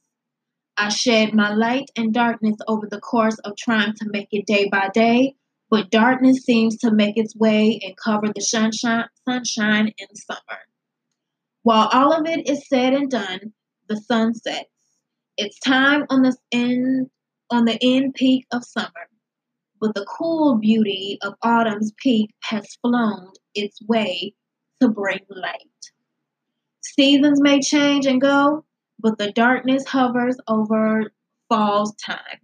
I 0.78 0.90
shed 0.90 1.34
my 1.34 1.54
light 1.54 1.90
and 1.96 2.14
darkness 2.14 2.56
over 2.68 2.88
the 2.90 3.00
course 3.00 3.38
of 3.40 3.58
trying 3.58 3.94
to 3.96 4.10
make 4.10 4.28
it 4.32 4.46
day 4.46 4.70
by 4.70 4.90
day, 4.94 5.36
but 5.70 5.90
darkness 5.90 6.44
seems 6.44 6.78
to 6.78 6.92
make 6.92 7.18
its 7.18 7.36
way 7.36 7.80
and 7.84 7.98
cover 7.98 8.28
the 8.34 8.42
sunshine, 8.42 9.06
sunshine 9.28 9.92
in 9.98 10.16
summer. 10.16 10.60
While 11.64 11.90
all 11.92 12.14
of 12.14 12.28
it 12.28 12.48
is 12.48 12.68
said 12.68 12.94
and 12.94 13.10
done, 13.10 13.54
the 13.90 13.98
sun 13.98 14.36
sets. 14.36 14.70
It's 15.36 15.60
time 15.60 16.06
on 16.10 16.22
the 16.22 16.36
end 16.52 17.10
on 17.50 17.66
the 17.66 17.78
end 17.82 18.14
peak 18.14 18.46
of 18.52 18.64
summer, 18.64 19.10
but 19.80 19.96
the 19.96 20.06
cool 20.06 20.56
beauty 20.56 21.18
of 21.22 21.34
autumn's 21.42 21.92
peak 21.98 22.34
has 22.44 22.78
flown 22.82 23.32
its 23.56 23.82
way 23.88 24.34
to 24.82 24.90
bring 24.90 25.20
light. 25.30 25.62
Seasons 26.82 27.42
may 27.42 27.62
change 27.62 28.06
and 28.06 28.22
go, 28.22 28.66
but 29.00 29.18
the 29.18 29.32
darkness 29.32 29.86
hovers 29.88 30.38
over 30.48 31.12
fall's 31.50 31.95
time. 31.95 32.41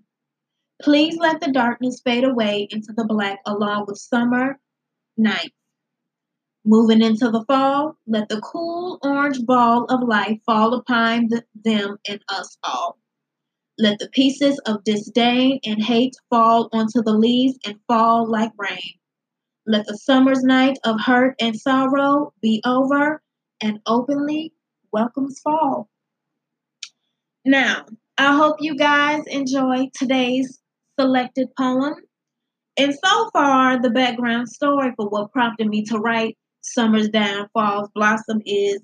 Please 0.82 1.18
let 1.18 1.40
the 1.40 1.52
darkness 1.52 2.02
fade 2.04 2.24
away 2.24 2.68
into 2.72 2.94
the 2.94 3.06
black 3.06 3.40
along 3.46 3.86
with 3.88 3.98
summer 3.98 4.60
nights. 5.18 5.56
Moving 6.66 7.02
into 7.02 7.30
the 7.30 7.44
fall, 7.46 7.98
let 8.08 8.30
the 8.30 8.40
cool 8.42 8.98
orange 9.04 9.46
ball 9.46 9.86
of 9.86 10.08
life 10.08 10.40
fall 10.46 10.74
upon 10.74 11.28
the, 11.28 11.44
them 11.64 11.98
and 12.08 12.22
us 12.30 12.58
all. 12.64 12.98
Let 13.78 14.00
the 14.00 14.10
pieces 14.10 14.60
of 14.60 14.84
disdain 14.84 15.60
and 15.66 15.84
hate 15.84 16.16
fall 16.30 16.70
onto 16.72 17.02
the 17.02 17.14
leaves 17.14 17.58
and 17.66 17.80
fall 17.88 18.30
like 18.30 18.52
rain. 18.58 18.94
Let 19.66 19.88
the 19.88 19.98
summer's 19.98 20.44
night 20.44 20.78
of 20.84 21.02
hurt 21.02 21.36
and 21.40 21.60
sorrow 21.60 22.34
be 22.42 22.62
over 22.66 23.22
and 23.62 23.80
openly 23.86 24.54
welcomes 24.92 25.40
fall. 25.40 25.90
Now, 27.46 27.86
I 28.18 28.36
hope 28.36 28.58
you 28.60 28.76
guys 28.76 29.24
enjoy 29.28 29.90
today's 29.94 30.60
selected 31.00 31.50
poem. 31.58 31.96
And 32.78 32.94
so 33.04 33.30
far, 33.32 33.82
the 33.82 33.90
background 33.90 34.50
story 34.50 34.94
for 34.96 35.08
what 35.10 35.32
prompted 35.32 35.68
me 35.68 35.84
to 35.86 35.98
write 35.98 36.38
Summer's 36.62 37.10
Down, 37.10 37.50
Fall's 37.54 37.90
Blossom 37.94 38.42
is 38.46 38.82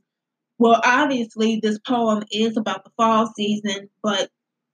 well, 0.60 0.82
obviously, 0.84 1.62
this 1.64 1.80
poem 1.80 2.24
is 2.32 2.58
about 2.58 2.84
the 2.84 2.92
fall 2.98 3.32
season, 3.34 3.90
but 4.04 4.30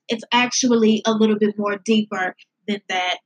it's 0.10 0.24
actually 0.32 1.04
a 1.06 1.14
little 1.14 1.38
bit 1.38 1.60
more 1.60 1.78
deeper 1.78 2.36
than 2.68 2.82
that. 2.90 3.20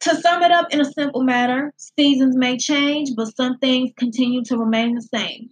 To 0.00 0.16
sum 0.16 0.42
it 0.42 0.50
up 0.50 0.66
in 0.72 0.80
a 0.80 0.84
simple 0.84 1.22
matter, 1.22 1.72
seasons 1.76 2.36
may 2.36 2.58
change, 2.58 3.10
but 3.16 3.34
some 3.36 3.58
things 3.58 3.92
continue 3.96 4.42
to 4.44 4.58
remain 4.58 4.96
the 4.96 5.02
same. 5.02 5.50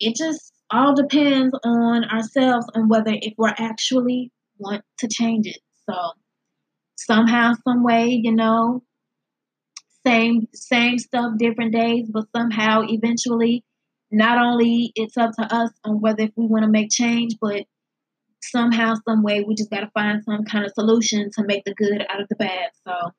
It 0.00 0.16
just 0.16 0.52
all 0.70 0.94
depends 0.94 1.56
on 1.64 2.04
ourselves 2.04 2.66
on 2.74 2.88
whether 2.88 3.12
if 3.12 3.34
we're 3.38 3.54
actually 3.56 4.32
want 4.58 4.82
to 4.98 5.08
change 5.08 5.46
it. 5.46 5.58
So 5.88 5.94
somehow, 6.96 7.54
some 7.66 7.84
way, 7.84 8.20
you 8.22 8.34
know, 8.34 8.82
same 10.04 10.48
same 10.54 10.98
stuff, 10.98 11.32
different 11.38 11.72
days, 11.72 12.08
but 12.12 12.26
somehow 12.34 12.82
eventually 12.88 13.64
not 14.10 14.38
only 14.38 14.92
it's 14.94 15.16
up 15.16 15.32
to 15.38 15.54
us 15.54 15.70
on 15.84 16.00
whether 16.00 16.24
if 16.24 16.30
we 16.36 16.46
want 16.46 16.64
to 16.64 16.70
make 16.70 16.90
change, 16.90 17.34
but 17.40 17.64
somehow, 18.42 18.94
some 19.06 19.22
way, 19.22 19.42
we 19.42 19.54
just 19.54 19.70
got 19.70 19.80
to 19.80 19.90
find 19.92 20.22
some 20.24 20.44
kind 20.44 20.64
of 20.64 20.72
solution 20.74 21.30
to 21.32 21.44
make 21.44 21.64
the 21.64 21.74
good 21.74 22.04
out 22.08 22.20
of 22.20 22.28
the 22.28 22.36
bad. 22.36 22.70
So 22.86 23.12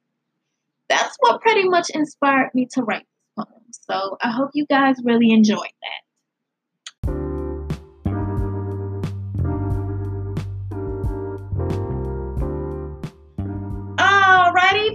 that's 0.90 1.16
what 1.20 1.42
pretty 1.42 1.68
much 1.68 1.90
inspired 1.90 2.52
me 2.54 2.68
to 2.74 2.84
write 2.84 3.06
this 3.36 3.46
poem. 3.46 3.64
So 3.72 4.18
I 4.22 4.32
hope 4.32 4.52
you 4.54 4.66
guys 4.66 4.96
really 5.04 5.32
enjoyed 5.32 5.58
that. 5.58 6.07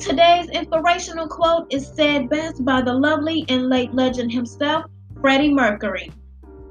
Today's 0.01 0.49
inspirational 0.51 1.29
quote 1.29 1.67
is 1.71 1.87
said 1.87 2.29
best 2.29 2.65
by 2.65 2.83
the 2.83 2.93
lovely 2.93 3.45
and 3.49 3.69
late 3.69 3.93
legend 3.95 4.33
himself, 4.33 4.85
Freddie 5.21 5.53
Mercury. 5.53 6.11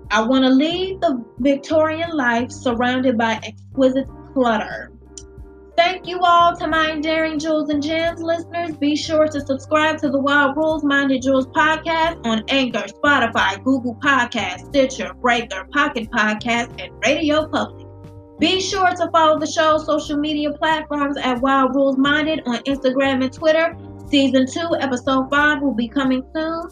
I 0.10 0.22
want 0.22 0.44
to 0.44 0.50
lead 0.50 1.00
the 1.02 1.24
Victorian 1.40 2.12
life 2.12 2.52
surrounded 2.52 3.18
by 3.18 3.40
exquisite 3.44 4.08
clutter. 4.34 4.92
Thank 5.78 6.06
you 6.06 6.20
all 6.20 6.56
to 6.58 6.68
my 6.68 7.00
Daring 7.00 7.40
Jewels 7.40 7.70
and 7.70 7.82
Gems 7.82 8.22
listeners. 8.22 8.76
Be 8.76 8.96
sure 8.96 9.28
to 9.28 9.40
subscribe 9.40 9.98
to 10.00 10.10
the 10.10 10.20
Wild 10.20 10.58
Rules 10.58 10.84
Minded 10.84 11.22
Jewels 11.22 11.48
podcast 11.48 12.26
on 12.26 12.44
Anchor, 12.50 12.86
Spotify, 12.88 13.64
Google 13.64 13.96
Podcast, 13.96 14.66
Stitcher, 14.68 15.14
Breaker, 15.16 15.66
Pocket 15.72 16.12
Podcast, 16.12 16.80
and 16.80 16.94
Radio 17.06 17.48
Public. 17.48 17.81
Be 18.42 18.60
sure 18.60 18.90
to 18.90 19.08
follow 19.12 19.38
the 19.38 19.46
show's 19.46 19.86
social 19.86 20.18
media 20.18 20.52
platforms 20.54 21.16
at 21.16 21.40
Wild 21.42 21.76
Rules 21.76 21.96
Minded 21.96 22.42
on 22.48 22.58
Instagram 22.64 23.24
and 23.24 23.32
Twitter. 23.32 23.78
Season 24.10 24.48
2, 24.48 24.78
Episode 24.80 25.30
5 25.30 25.62
will 25.62 25.76
be 25.76 25.88
coming 25.88 26.24
soon. 26.34 26.64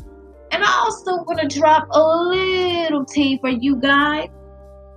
And 0.50 0.64
I 0.64 0.72
also 0.80 1.18
want 1.26 1.40
to 1.42 1.60
drop 1.60 1.88
a 1.92 2.00
little 2.02 3.06
tea 3.06 3.38
for 3.38 3.52
you 3.52 3.76
guys. 3.76 4.30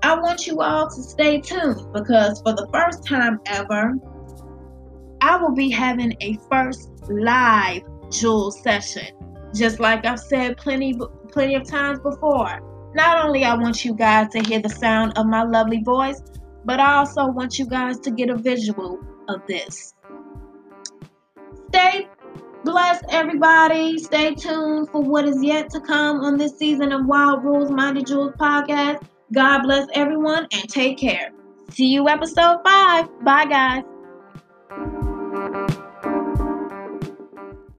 I 0.03 0.14
want 0.18 0.47
you 0.47 0.62
all 0.62 0.89
to 0.89 1.03
stay 1.03 1.43
tuned 1.43 1.93
because 1.93 2.41
for 2.41 2.55
the 2.55 2.66
first 2.73 3.07
time 3.07 3.39
ever, 3.45 3.93
I 5.20 5.37
will 5.37 5.53
be 5.53 5.68
having 5.68 6.16
a 6.23 6.39
first 6.51 6.91
live 7.11 7.83
Jewel 8.11 8.51
session. 8.51 9.09
Just 9.55 9.79
like 9.79 10.07
I've 10.07 10.18
said 10.18 10.57
plenty 10.57 10.99
plenty 11.33 11.55
of 11.55 11.68
times 11.68 12.01
before. 12.01 12.62
Not 12.95 13.27
only 13.27 13.45
I 13.45 13.57
want 13.57 13.85
you 13.85 13.95
guys 13.95 14.31
to 14.31 14.41
hear 14.41 14.61
the 14.61 14.70
sound 14.70 15.12
of 15.18 15.27
my 15.27 15.43
lovely 15.43 15.83
voice, 15.83 16.23
but 16.64 16.80
I 16.80 16.94
also 16.94 17.26
want 17.26 17.58
you 17.58 17.66
guys 17.66 17.98
to 18.00 18.10
get 18.10 18.30
a 18.30 18.36
visual 18.36 18.98
of 19.28 19.46
this. 19.46 19.94
Stay 21.68 22.08
blessed, 22.64 23.04
everybody. 23.10 23.98
Stay 23.98 24.34
tuned 24.34 24.88
for 24.90 25.02
what 25.02 25.26
is 25.26 25.42
yet 25.42 25.70
to 25.70 25.80
come 25.80 26.20
on 26.20 26.36
this 26.36 26.56
season 26.58 26.92
of 26.92 27.06
Wild 27.06 27.44
Rules 27.44 27.70
Minded 27.70 28.06
Jewels 28.06 28.34
podcast. 28.38 29.02
God 29.32 29.62
bless 29.62 29.86
everyone 29.94 30.46
and 30.52 30.68
take 30.68 30.98
care. 30.98 31.30
See 31.70 31.86
you 31.86 32.08
episode 32.08 32.58
five. 32.64 33.08
Bye, 33.24 33.46
guys. 33.46 35.02